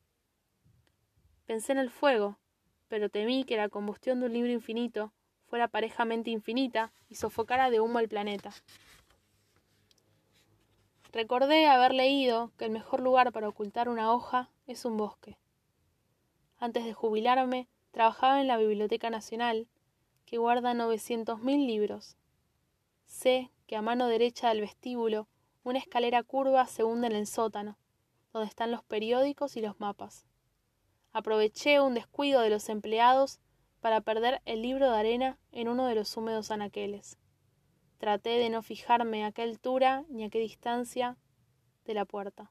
Pensé 1.44 1.72
en 1.72 1.78
el 1.78 1.90
fuego, 1.90 2.38
pero 2.88 3.10
temí 3.10 3.44
que 3.44 3.56
la 3.56 3.68
combustión 3.68 4.20
de 4.20 4.26
un 4.26 4.32
libro 4.32 4.52
infinito 4.52 5.12
fuera 5.56 5.68
parejamente 5.68 6.28
infinita 6.28 6.92
y 7.08 7.14
sofocara 7.14 7.70
de 7.70 7.80
humo 7.80 7.98
el 7.98 8.10
planeta. 8.10 8.52
Recordé 11.12 11.66
haber 11.66 11.94
leído 11.94 12.52
que 12.58 12.66
el 12.66 12.70
mejor 12.70 13.00
lugar 13.00 13.32
para 13.32 13.48
ocultar 13.48 13.88
una 13.88 14.12
hoja 14.12 14.50
es 14.66 14.84
un 14.84 14.98
bosque. 14.98 15.38
Antes 16.58 16.84
de 16.84 16.92
jubilarme, 16.92 17.68
trabajaba 17.90 18.42
en 18.42 18.48
la 18.48 18.58
Biblioteca 18.58 19.08
Nacional, 19.08 19.66
que 20.26 20.36
guarda 20.36 20.74
novecientos 20.74 21.40
mil 21.40 21.66
libros. 21.66 22.18
Sé 23.06 23.50
que 23.66 23.76
a 23.76 23.80
mano 23.80 24.08
derecha 24.08 24.50
del 24.50 24.60
vestíbulo 24.60 25.26
una 25.64 25.78
escalera 25.78 26.22
curva 26.22 26.66
se 26.66 26.84
hunde 26.84 27.06
en 27.06 27.14
el 27.14 27.26
sótano, 27.26 27.78
donde 28.34 28.50
están 28.50 28.70
los 28.70 28.84
periódicos 28.84 29.56
y 29.56 29.62
los 29.62 29.80
mapas. 29.80 30.26
Aproveché 31.14 31.80
un 31.80 31.94
descuido 31.94 32.42
de 32.42 32.50
los 32.50 32.68
empleados 32.68 33.40
para 33.80 34.00
perder 34.00 34.42
el 34.44 34.62
libro 34.62 34.90
de 34.90 34.98
arena 34.98 35.38
en 35.52 35.68
uno 35.68 35.86
de 35.86 35.94
los 35.94 36.16
húmedos 36.16 36.50
anaqueles. 36.50 37.18
Traté 37.98 38.30
de 38.30 38.50
no 38.50 38.62
fijarme 38.62 39.24
a 39.24 39.32
qué 39.32 39.42
altura 39.42 40.04
ni 40.08 40.24
a 40.24 40.30
qué 40.30 40.38
distancia 40.38 41.16
de 41.84 41.94
la 41.94 42.04
puerta. 42.04 42.50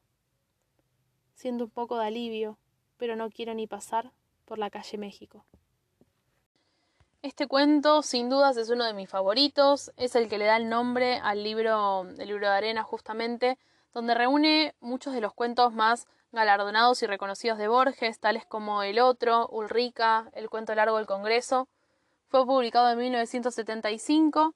Siento 1.34 1.64
un 1.64 1.70
poco 1.70 1.98
de 1.98 2.06
alivio, 2.06 2.58
pero 2.96 3.16
no 3.16 3.30
quiero 3.30 3.54
ni 3.54 3.66
pasar 3.66 4.12
por 4.44 4.58
la 4.58 4.70
calle 4.70 4.98
México. 4.98 5.44
Este 7.22 7.46
cuento, 7.46 8.02
sin 8.02 8.30
dudas, 8.30 8.56
es 8.56 8.70
uno 8.70 8.84
de 8.84 8.94
mis 8.94 9.08
favoritos. 9.08 9.92
Es 9.96 10.14
el 10.14 10.28
que 10.28 10.38
le 10.38 10.44
da 10.44 10.56
el 10.56 10.68
nombre 10.68 11.18
al 11.18 11.42
libro, 11.42 12.02
el 12.02 12.28
libro 12.28 12.46
de 12.46 12.54
arena, 12.54 12.82
justamente, 12.82 13.58
donde 13.96 14.14
reúne 14.14 14.74
muchos 14.80 15.14
de 15.14 15.22
los 15.22 15.32
cuentos 15.32 15.72
más 15.72 16.06
galardonados 16.30 17.02
y 17.02 17.06
reconocidos 17.06 17.56
de 17.56 17.66
Borges, 17.66 18.20
tales 18.20 18.44
como 18.44 18.82
El 18.82 18.98
Otro, 18.98 19.48
Ulrica, 19.48 20.28
El 20.34 20.50
cuento 20.50 20.74
largo 20.74 20.98
del 20.98 21.06
Congreso. 21.06 21.66
Fue 22.28 22.44
publicado 22.44 22.90
en 22.90 22.98
1975 22.98 24.54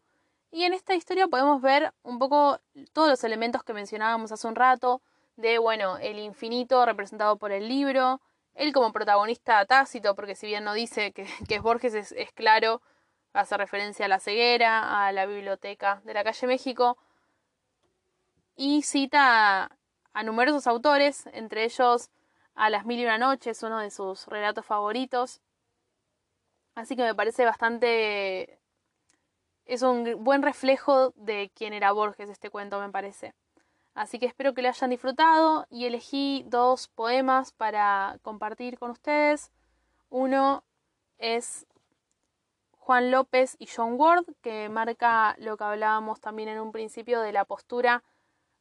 y 0.51 0.65
en 0.65 0.75
esta 0.75 0.95
historia 0.95 1.27
podemos 1.27 1.63
ver 1.63 1.95
un 2.03 2.19
poco 2.19 2.61
todos 2.93 3.09
los 3.09 3.25
elementos 3.25 3.63
que 3.65 3.73
mencionábamos 3.73 4.31
hace 4.31 4.47
un 4.47 4.57
rato, 4.57 5.01
de, 5.37 5.57
bueno, 5.57 5.97
el 5.97 6.19
infinito 6.19 6.85
representado 6.85 7.39
por 7.39 7.51
el 7.51 7.67
libro, 7.67 8.21
él 8.53 8.75
como 8.75 8.93
protagonista 8.93 9.65
tácito, 9.65 10.15
porque 10.15 10.35
si 10.35 10.49
bien 10.49 10.65
no 10.65 10.75
dice 10.75 11.13
que, 11.13 11.27
es 11.49 11.63
Borges, 11.63 11.95
es, 11.95 12.13
es 12.13 12.31
claro, 12.33 12.83
hace 13.33 13.57
referencia 13.57 14.05
a 14.05 14.09
la 14.09 14.21
ceguera, 14.21 15.07
a 15.07 15.13
la 15.13 15.25
biblioteca 15.25 16.03
de 16.05 16.13
la 16.13 16.25
calle 16.25 16.47
México, 16.47 16.99
y 18.61 18.83
cita 18.83 19.79
a 20.13 20.23
numerosos 20.23 20.67
autores, 20.67 21.27
entre 21.33 21.65
ellos 21.65 22.11
a 22.55 22.69
Las 22.69 22.85
Mil 22.85 23.01
y 23.01 23.05
una 23.07 23.17
Noches, 23.17 23.63
uno 23.63 23.79
de 23.79 23.91
sus 23.91 24.27
relatos 24.27 24.67
favoritos. 24.67 25.41
Así 26.75 26.95
que 26.95 27.03
me 27.03 27.15
parece 27.15 27.47
bastante... 27.47 28.61
Es 29.65 29.81
un 29.81 30.23
buen 30.23 30.43
reflejo 30.43 31.15
de 31.17 31.51
quién 31.55 31.73
era 31.73 31.93
Borges 31.93 32.29
este 32.29 32.51
cuento, 32.51 32.79
me 32.81 32.91
parece. 32.91 33.33
Así 33.95 34.19
que 34.19 34.27
espero 34.27 34.53
que 34.53 34.61
lo 34.61 34.69
hayan 34.69 34.91
disfrutado 34.91 35.67
y 35.71 35.87
elegí 35.87 36.45
dos 36.47 36.89
poemas 36.89 37.53
para 37.53 38.19
compartir 38.21 38.79
con 38.79 38.91
ustedes. 38.91 39.53
Uno 40.11 40.65
es 41.17 41.67
Juan 42.73 43.11
López 43.11 43.57
y 43.59 43.69
John 43.75 43.95
Ward, 43.97 44.27
que 44.43 44.69
marca 44.69 45.35
lo 45.39 45.57
que 45.57 45.65
hablábamos 45.65 46.21
también 46.21 46.51
en 46.51 46.61
un 46.61 46.73
principio 46.73 47.23
de 47.23 47.33
la 47.33 47.47
postura 47.47 48.05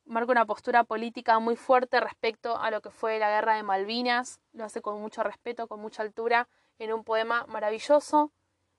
marca 0.10 0.32
una 0.32 0.46
postura 0.46 0.84
política 0.84 1.38
muy 1.40 1.56
fuerte 1.56 2.00
respecto 2.00 2.58
a 2.58 2.72
lo 2.72 2.82
que 2.82 2.90
fue 2.90 3.20
la 3.20 3.30
guerra 3.30 3.56
de 3.56 3.64
Malvinas, 3.64 4.40
lo 4.54 4.66
hace 4.66 4.82
con 4.82 5.00
mucho 5.00 5.22
respeto, 5.22 5.68
con 5.68 5.80
mucha 5.80 6.02
altura, 6.02 6.50
en 6.80 6.92
un 6.92 7.04
poema 7.04 7.46
maravilloso. 7.48 8.32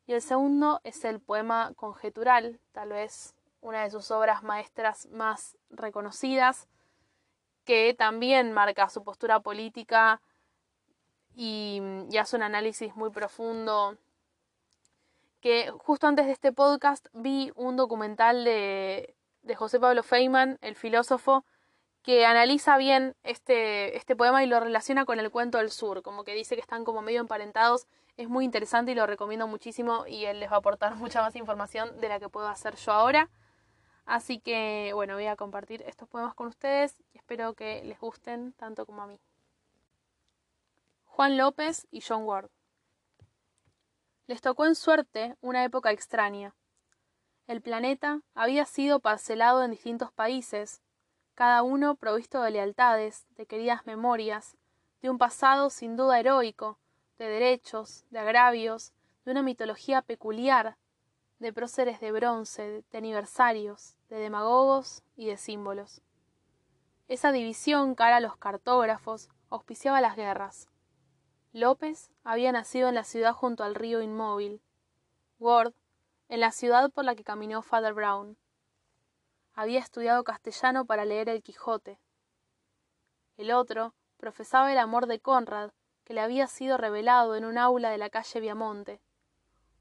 Y 0.07 0.15
el 0.15 0.23
segundo 0.23 0.81
es 0.83 1.05
el 1.05 1.21
poema 1.21 1.73
conjetural, 1.77 2.59
tal 2.73 2.89
vez 2.91 3.35
una 3.61 3.85
de 3.85 3.91
sus 3.91 4.11
obras 4.11 4.43
maestras 4.43 5.07
más 5.07 5.57
reconocidas, 5.71 6.69
que 7.65 7.95
también 7.95 8.53
marca 8.53 8.89
su 8.89 9.05
postura 9.05 9.39
política 9.39 10.21
y, 11.37 11.81
hace 12.19 12.37
un 12.37 12.43
análisis 12.43 12.97
muy 12.97 13.11
profundo 13.11 13.97
que 15.41 15.71
justo 15.79 16.07
antes 16.07 16.27
de 16.27 16.33
este 16.33 16.53
podcast 16.53 17.07
vi 17.13 17.53
un 17.55 17.77
documental 17.77 18.45
de 18.45 19.15
de 19.43 19.55
José 19.55 19.81
Pablo 19.81 20.03
Feynman, 20.03 20.59
el 20.61 20.77
filósofo, 20.77 21.45
que 22.03 22.25
analiza 22.25 22.77
bien 22.79 23.15
este, 23.23 23.97
este 23.97 24.17
poema 24.17 24.43
y 24.43 24.47
lo 24.47 24.61
relaciona 24.61 25.05
con 25.05 25.21
el 25.21 25.31
cuento 25.31 25.59
del 25.59 25.71
sur, 25.71 26.03
como 26.03 26.25
que 26.25 26.35
dice 26.35 26.55
que 26.55 26.61
están 26.61 26.85
como 26.85 27.03
medio 27.03 27.21
emparentados. 27.21 27.87
Es 28.17 28.29
muy 28.29 28.45
interesante 28.45 28.93
y 28.93 28.95
lo 28.95 29.07
recomiendo 29.07 29.47
muchísimo 29.47 30.07
y 30.07 30.25
él 30.25 30.41
les 30.41 30.51
va 30.51 30.57
a 30.57 30.59
aportar 30.59 30.95
mucha 30.97 31.21
más 31.23 31.37
información 31.37 32.01
de 32.01 32.09
la 32.09 32.19
que 32.19 32.29
puedo 32.29 32.49
hacer 32.49 32.77
yo 32.77 32.93
ahora. 32.93 33.31
Así 34.07 34.41
que 34.41 34.93
bueno, 34.95 35.15
voy 35.15 35.27
a 35.27 35.37
compartir 35.37 35.83
estos 35.83 36.09
poemas 36.09 36.35
con 36.35 36.49
ustedes 36.49 36.97
y 37.13 37.19
espero 37.19 37.55
que 37.55 37.85
les 37.85 38.01
gusten 38.01 38.53
tanto 38.55 38.87
como 38.87 39.03
a 39.03 39.07
mí. 39.07 39.21
Juan 41.05 41.37
López 41.37 41.87
y 41.91 42.01
John 42.01 42.25
Ward. 42.25 42.51
Les 44.27 44.41
tocó 44.41 44.65
en 44.65 44.75
suerte 44.75 45.37
una 45.41 45.65
época 45.65 45.91
extraña 45.91 46.55
el 47.51 47.63
planeta 47.63 48.21
había 48.37 48.65
sido 48.65 49.01
parcelado 49.01 49.65
en 49.65 49.73
distintos 49.73 50.13
países, 50.13 50.83
cada 51.35 51.65
uno 51.65 51.97
provisto 51.97 52.43
de 52.43 52.53
lealtades, 52.53 53.27
de 53.31 53.45
queridas 53.45 53.85
memorias, 53.87 54.57
de 55.03 55.11
un 55.11 55.19
pasado 55.19 55.69
sin 55.69 55.97
duda 55.97 56.21
heroico, 56.21 56.79
de 57.19 57.29
derechos, 57.29 58.05
de 58.11 58.21
agravios, 58.21 58.93
de 59.25 59.33
una 59.33 59.43
mitología 59.43 60.01
peculiar, 60.01 60.77
de 61.41 61.53
próceres 61.53 61.99
de 61.99 62.13
bronce, 62.13 62.85
de 62.89 62.99
aniversarios, 62.99 63.97
de 64.09 64.21
demagogos 64.21 65.03
y 65.17 65.27
de 65.27 65.37
símbolos. 65.37 66.03
Esa 67.09 67.33
división 67.33 67.97
cara 67.97 68.19
a 68.19 68.21
los 68.21 68.37
cartógrafos 68.37 69.29
auspiciaba 69.49 70.01
las 70.01 70.15
guerras. 70.15 70.69
López 71.53 72.13
había 72.23 72.53
nacido 72.53 72.89
en 72.89 72.95
la 72.95 73.03
ciudad 73.03 73.33
junto 73.33 73.65
al 73.65 73.75
río 73.75 74.03
inmóvil. 74.03 74.63
Ward 75.41 75.75
en 76.31 76.39
la 76.39 76.53
ciudad 76.53 76.93
por 76.93 77.05
la 77.05 77.17
que 77.17 77.25
caminó 77.25 77.61
Father 77.61 77.93
Brown. 77.93 78.39
Había 79.53 79.81
estudiado 79.81 80.23
castellano 80.23 80.85
para 80.85 81.05
leer 81.05 81.29
el 81.29 81.43
Quijote. 81.43 81.99
El 83.37 83.51
otro 83.51 83.95
profesaba 84.17 84.71
el 84.71 84.79
amor 84.79 85.09
de 85.09 85.19
Conrad, 85.19 85.73
que 86.05 86.15
le 86.15 86.21
había 86.21 86.47
sido 86.47 86.77
revelado 86.77 87.35
en 87.35 87.45
un 87.45 87.59
aula 87.59 87.91
de 87.91 87.99
la 87.99 88.11
calle 88.11 88.39
Viamonte. 88.39 89.01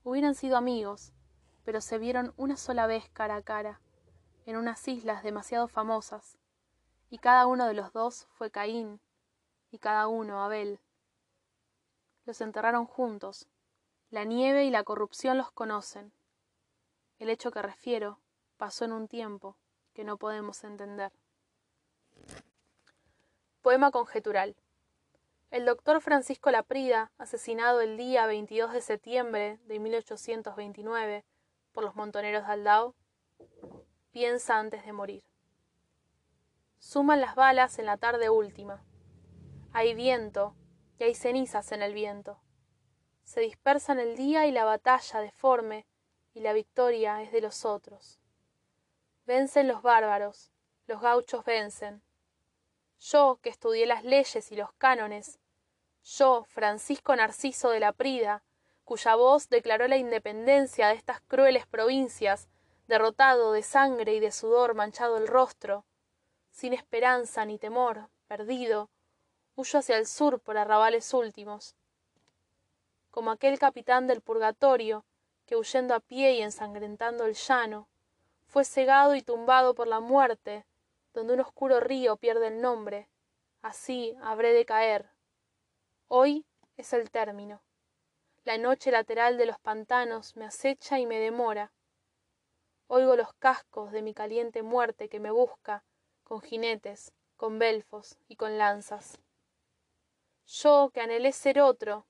Hubieran 0.04 0.34
sido 0.34 0.58
amigos, 0.58 1.14
pero 1.66 1.82
se 1.82 2.00
vieron 2.00 2.34
una 2.36 2.58
sola 2.58 2.88
vez 2.88 3.08
cara 3.12 3.36
a 3.36 3.44
cara, 3.44 3.80
en 4.48 4.58
unas 4.58 4.88
islas 4.88 5.22
demasiado 5.22 5.68
famosas, 5.68 6.40
y 7.12 7.20
cada 7.20 7.46
uno 7.46 7.68
de 7.68 7.76
los 7.76 7.94
dos 7.94 8.28
fue 8.32 8.50
Caín, 8.50 9.00
y 9.70 9.78
cada 9.78 10.08
uno 10.08 10.44
Abel. 10.44 10.80
Los 12.26 12.42
enterraron 12.42 12.88
juntos. 12.88 13.48
La 14.10 14.24
nieve 14.24 14.66
y 14.66 14.72
la 14.72 14.84
corrupción 14.84 15.38
los 15.38 15.52
conocen. 15.52 16.12
El 17.20 17.30
hecho 17.30 17.52
que 17.52 17.62
refiero 17.62 18.22
pasó 18.56 18.86
en 18.86 18.94
un 18.94 19.10
tiempo 19.10 19.58
que 19.94 20.06
no 20.06 20.18
podemos 20.18 20.64
entender. 20.64 21.12
Poema 23.62 23.92
conjetural. 23.92 24.56
El 25.52 25.66
doctor 25.66 26.00
Francisco 26.00 26.50
Laprida, 26.50 27.12
asesinado 27.18 27.82
el 27.82 27.98
día 27.98 28.26
22 28.26 28.72
de 28.72 28.80
septiembre 28.80 29.60
de 29.66 29.80
1829 29.80 31.26
por 31.74 31.84
los 31.84 31.96
montoneros 31.96 32.48
de 32.48 32.54
Aldao, 32.54 32.96
piensa 34.12 34.58
antes 34.58 34.86
de 34.86 34.94
morir. 34.94 35.24
Suman 36.78 37.20
las 37.20 37.36
balas 37.36 37.80
en 37.80 37.86
la 37.86 37.98
tarde 37.98 38.30
última. 38.30 38.86
Hay 39.74 39.94
viento 39.94 40.56
y 40.98 41.04
hay 41.04 41.16
cenizas 41.16 41.74
en 41.74 41.82
el 41.82 41.94
viento. 41.94 42.40
Se 43.24 43.42
dispersan 43.42 44.00
el 44.00 44.16
día 44.16 44.48
y 44.48 44.54
la 44.54 44.64
batalla 44.64 45.20
deforme 45.20 45.86
y 46.40 46.42
la 46.42 46.54
victoria 46.54 47.22
es 47.22 47.34
de 47.34 47.42
los 47.42 47.66
otros. 47.66 48.18
Vencen 49.26 49.68
los 49.68 49.82
bárbaros, 49.82 50.54
los 50.88 51.02
gauchos 51.02 51.44
vencen. 51.44 52.02
Yo, 52.98 53.40
que 53.42 53.50
estudié 53.50 53.86
las 53.86 54.06
leyes 54.06 54.50
y 54.50 54.56
los 54.56 54.72
cánones, 54.72 55.38
yo, 56.02 56.46
Francisco 56.46 57.14
Narciso 57.14 57.72
de 57.72 57.82
la 57.82 57.92
Prida, 57.92 58.42
cuya 58.86 59.16
voz 59.16 59.50
declaró 59.50 59.90
la 59.90 59.98
independencia 59.98 60.88
de 60.88 60.94
estas 60.94 61.20
crueles 61.20 61.68
provincias, 61.68 62.48
derrotado 62.88 63.52
de 63.52 63.62
sangre 63.62 64.14
y 64.14 64.22
de 64.22 64.32
sudor 64.32 64.76
manchado 64.76 65.18
el 65.18 65.28
rostro, 65.28 65.84
sin 66.52 66.72
esperanza 66.72 67.44
ni 67.44 67.60
temor, 67.60 68.08
perdido, 68.30 68.90
huyo 69.56 69.80
hacia 69.80 69.98
el 69.98 70.08
sur 70.08 70.40
por 70.40 70.58
arrabales 70.58 71.14
últimos. 71.14 71.76
Como 73.12 73.30
aquel 73.30 73.60
capitán 73.60 74.08
del 74.08 74.22
purgatorio, 74.22 75.04
que 75.50 75.56
huyendo 75.56 75.96
a 75.96 76.00
pie 76.00 76.34
y 76.34 76.44
ensangrentando 76.44 77.26
el 77.26 77.34
llano, 77.34 77.90
fue 78.46 78.64
cegado 78.64 79.16
y 79.16 79.24
tumbado 79.24 79.74
por 79.74 79.88
la 79.88 80.00
muerte, 80.00 80.64
donde 81.12 81.34
un 81.34 81.40
oscuro 81.40 81.80
río 81.80 82.18
pierde 82.18 82.50
el 82.50 82.62
nombre, 82.62 83.10
así 83.64 84.16
habré 84.22 84.54
de 84.54 84.64
caer. 84.66 85.10
Hoy 86.08 86.46
es 86.78 86.94
el 86.94 87.10
término. 87.10 87.64
La 88.44 88.60
noche 88.60 88.92
lateral 88.92 89.40
de 89.40 89.48
los 89.48 89.58
pantanos 89.58 90.36
me 90.36 90.46
acecha 90.46 91.00
y 91.00 91.08
me 91.08 91.18
demora. 91.18 91.72
Oigo 92.86 93.16
los 93.16 93.34
cascos 93.34 93.92
de 93.92 94.04
mi 94.04 94.14
caliente 94.14 94.62
muerte 94.62 95.10
que 95.10 95.20
me 95.20 95.32
busca, 95.32 95.84
con 96.24 96.42
jinetes, 96.42 97.12
con 97.38 97.58
belfos 97.58 98.20
y 98.28 98.36
con 98.36 98.60
lanzas. 98.60 99.18
Yo 100.46 100.92
que 100.94 101.02
anhelé 101.02 101.32
ser 101.32 101.60
otro, 101.60 102.06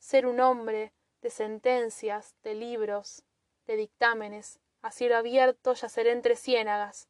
ser 0.00 0.26
un 0.26 0.40
hombre 0.40 0.92
de 1.22 1.30
sentencias, 1.30 2.34
de 2.42 2.54
libros, 2.54 3.24
de 3.66 3.76
dictámenes, 3.76 4.60
a 4.82 4.90
cielo 4.90 5.16
abierto 5.16 5.72
yaceré 5.72 6.12
entre 6.12 6.36
ciénagas, 6.36 7.08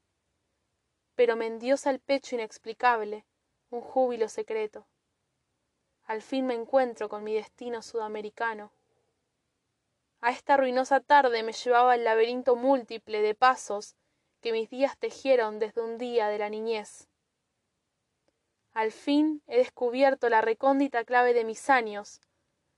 pero 1.17 1.35
me 1.35 1.47
endiosa 1.47 1.91
el 1.91 1.99
pecho 1.99 2.37
inexplicable, 2.37 3.27
un 3.71 3.81
júbilo 3.81 4.29
secreto. 4.29 4.87
Al 6.05 6.23
fin 6.23 6.47
me 6.47 6.55
encuentro 6.55 7.09
con 7.09 7.25
mi 7.25 7.35
destino 7.35 7.83
sudamericano 7.83 8.73
a 10.25 10.31
esta 10.31 10.57
ruinosa 10.57 11.01
tarde 11.01 11.43
me 11.43 11.53
llevaba 11.53 11.97
el 11.97 12.05
laberinto 12.05 12.55
múltiple 12.55 13.23
de 13.23 13.35
pasos 13.35 13.97
que 14.41 14.53
mis 14.53 14.71
días 14.71 14.97
tejieron 14.97 15.59
desde 15.59 15.81
un 15.81 15.99
día 15.99 16.29
de 16.29 16.39
la 16.39 16.49
niñez. 16.49 17.09
Al 18.73 18.93
fin 18.93 19.43
he 19.49 19.59
descubierto 19.59 20.29
la 20.29 20.41
recóndita 20.41 21.05
clave 21.05 21.35
de 21.35 21.45
mis 21.45 21.69
años, 21.69 22.21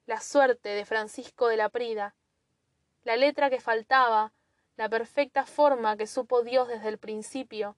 la 0.07 0.21
suerte 0.21 0.71
de 0.71 0.85
Francisco 0.85 1.49
de 1.49 1.57
la 1.57 1.69
Prida, 1.69 2.15
la 3.05 3.17
letra 3.17 3.51
que 3.51 3.61
faltaba, 3.61 4.33
la 4.77 4.89
perfecta 4.89 5.47
forma 5.47 5.97
que 5.97 6.07
supo 6.07 6.43
Dios 6.43 6.69
desde 6.69 6.89
el 6.89 6.99
principio. 6.99 7.77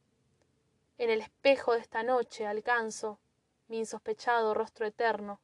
En 0.99 1.11
el 1.11 1.21
espejo 1.21 1.75
de 1.75 1.81
esta 1.81 2.03
noche 2.03 2.47
alcanzo 2.47 3.19
mi 3.69 3.79
insospechado 3.79 4.55
rostro 4.55 4.87
eterno. 4.87 5.41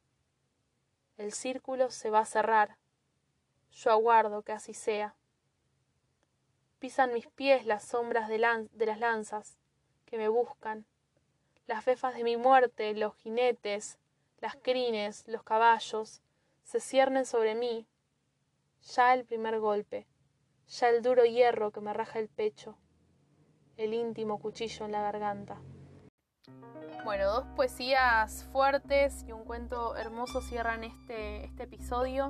El 1.17 1.31
círculo 1.31 1.91
se 1.91 2.09
va 2.09 2.19
a 2.19 2.25
cerrar 2.25 2.77
yo 3.73 3.91
aguardo 3.91 4.43
que 4.43 4.51
así 4.51 4.73
sea. 4.73 5.15
Pisan 6.79 7.13
mis 7.13 7.27
pies 7.27 7.65
las 7.65 7.83
sombras 7.83 8.27
de, 8.27 8.37
las 8.37 8.99
lanzas 8.99 9.57
que 10.05 10.17
me 10.17 10.27
buscan, 10.27 10.85
las 11.65 11.85
befas 11.85 12.15
de 12.15 12.23
mi 12.23 12.37
muerte, 12.37 12.93
los 12.93 13.15
jinetes, 13.15 13.97
las 14.41 14.55
crines, 14.55 15.23
los 15.27 15.43
caballos, 15.43 16.21
se 16.63 16.79
ciernen 16.79 17.25
sobre 17.25 17.55
mí. 17.55 17.87
Ya 18.95 19.13
el 19.13 19.25
primer 19.25 19.59
golpe, 19.59 20.07
ya 20.67 20.89
el 20.89 21.01
duro 21.01 21.23
hierro 21.23 21.71
que 21.71 21.81
me 21.81 21.93
raja 21.93 22.19
el 22.19 22.27
pecho, 22.27 22.77
el 23.77 23.93
íntimo 23.93 24.39
cuchillo 24.39 24.85
en 24.85 24.91
la 24.91 25.01
garganta. 25.01 25.61
Bueno, 27.05 27.25
dos 27.25 27.45
poesías 27.55 28.45
fuertes 28.51 29.23
y 29.27 29.31
un 29.31 29.43
cuento 29.43 29.95
hermoso 29.95 30.41
cierran 30.41 30.83
este, 30.83 31.45
este 31.45 31.63
episodio. 31.63 32.29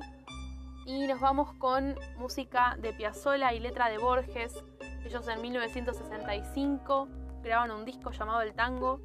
Y 0.86 1.06
nos 1.06 1.20
vamos 1.20 1.52
con 1.54 1.94
música 2.16 2.76
de 2.78 2.92
Piazzolla 2.92 3.52
y 3.54 3.60
letra 3.60 3.88
de 3.88 3.98
Borges. 3.98 4.64
Ellos 5.04 5.26
en 5.28 5.40
1965 5.40 7.08
graban 7.42 7.70
un 7.70 7.84
disco 7.84 8.10
llamado 8.10 8.42
El 8.42 8.54
Tango. 8.54 9.00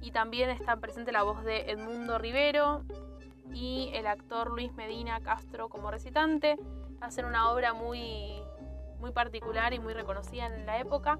Y 0.00 0.12
también 0.12 0.50
está 0.50 0.76
presente 0.76 1.12
la 1.12 1.22
voz 1.22 1.42
de 1.44 1.70
Edmundo 1.70 2.18
Rivero 2.18 2.84
y 3.52 3.90
el 3.94 4.06
actor 4.06 4.50
Luis 4.50 4.72
Medina 4.74 5.20
Castro 5.20 5.68
como 5.68 5.90
recitante. 5.90 6.56
Hacen 7.00 7.24
una 7.24 7.50
obra 7.50 7.72
muy, 7.72 8.42
muy 8.98 9.12
particular 9.12 9.72
y 9.72 9.78
muy 9.78 9.94
reconocida 9.94 10.46
en 10.46 10.66
la 10.66 10.78
época. 10.78 11.18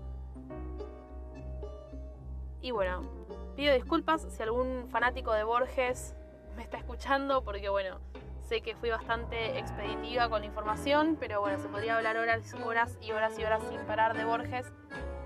Y 2.61 2.71
bueno, 2.73 3.03
pido 3.57 3.75
disculpas 3.75 4.27
si 4.31 4.43
algún 4.43 4.89
fanático 4.91 5.33
de 5.33 5.45
Borges 5.45 6.15
me 6.57 6.63
está 6.63 6.77
escuchando, 6.77 7.43
porque 7.43 7.71
bueno, 7.71 7.99
Sé 8.51 8.63
que 8.63 8.75
fui 8.75 8.91
bastante 8.91 9.61
expeditiva 9.61 10.29
con 10.29 10.41
la 10.41 10.47
información, 10.47 11.17
pero 11.21 11.41
bueno, 11.41 11.61
se 11.61 11.69
podría 11.69 11.97
hablar 11.97 12.17
horas, 12.17 12.53
horas 12.65 12.99
y 13.01 13.13
horas 13.13 13.39
y 13.39 13.45
horas 13.45 13.63
sin 13.69 13.79
parar 13.83 14.17
de 14.17 14.25
Borges, 14.25 14.73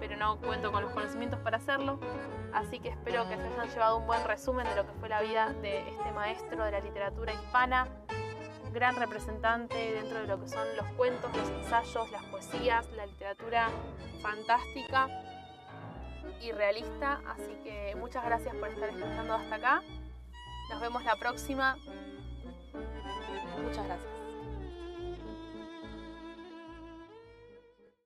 pero 0.07 0.19
no 0.19 0.37
cuento 0.37 0.71
con 0.71 0.83
los 0.83 0.93
conocimientos 0.93 1.41
para 1.41 1.57
hacerlo. 1.57 1.99
Así 2.53 2.79
que 2.79 2.91
espero 2.91 3.27
que 3.27 3.37
se 3.37 3.43
hayan 3.43 3.69
llevado 3.71 3.97
un 3.97 4.07
buen 4.07 4.23
resumen 4.25 4.67
de 4.67 4.77
lo 4.77 4.87
que 4.87 4.93
fue 5.01 5.09
la 5.09 5.23
vida 5.23 5.55
de 5.63 5.89
este 5.89 6.13
maestro 6.13 6.63
de 6.63 6.73
la 6.73 6.81
literatura 6.81 7.33
hispana, 7.33 7.89
gran 8.71 8.97
representante 8.97 9.75
dentro 9.95 10.19
de 10.19 10.27
lo 10.27 10.39
que 10.39 10.49
son 10.49 10.67
los 10.77 10.87
cuentos, 10.93 11.35
los 11.35 11.49
ensayos, 11.49 12.11
las 12.11 12.23
poesías, 12.25 12.87
la 12.93 13.07
literatura 13.07 13.71
fantástica 14.21 15.09
y 16.43 16.53
realista. 16.53 17.23
Así 17.27 17.59
que 17.65 17.97
muchas 17.99 18.27
gracias 18.27 18.55
por 18.57 18.69
estar 18.69 18.91
escuchando 18.91 19.33
hasta 19.33 19.55
acá. 19.55 19.83
Nos 20.69 20.83
vemos 20.83 21.03
la 21.05 21.17
próxima. 21.17 21.79
Muchas 23.63 23.87
gracias. 23.87 24.14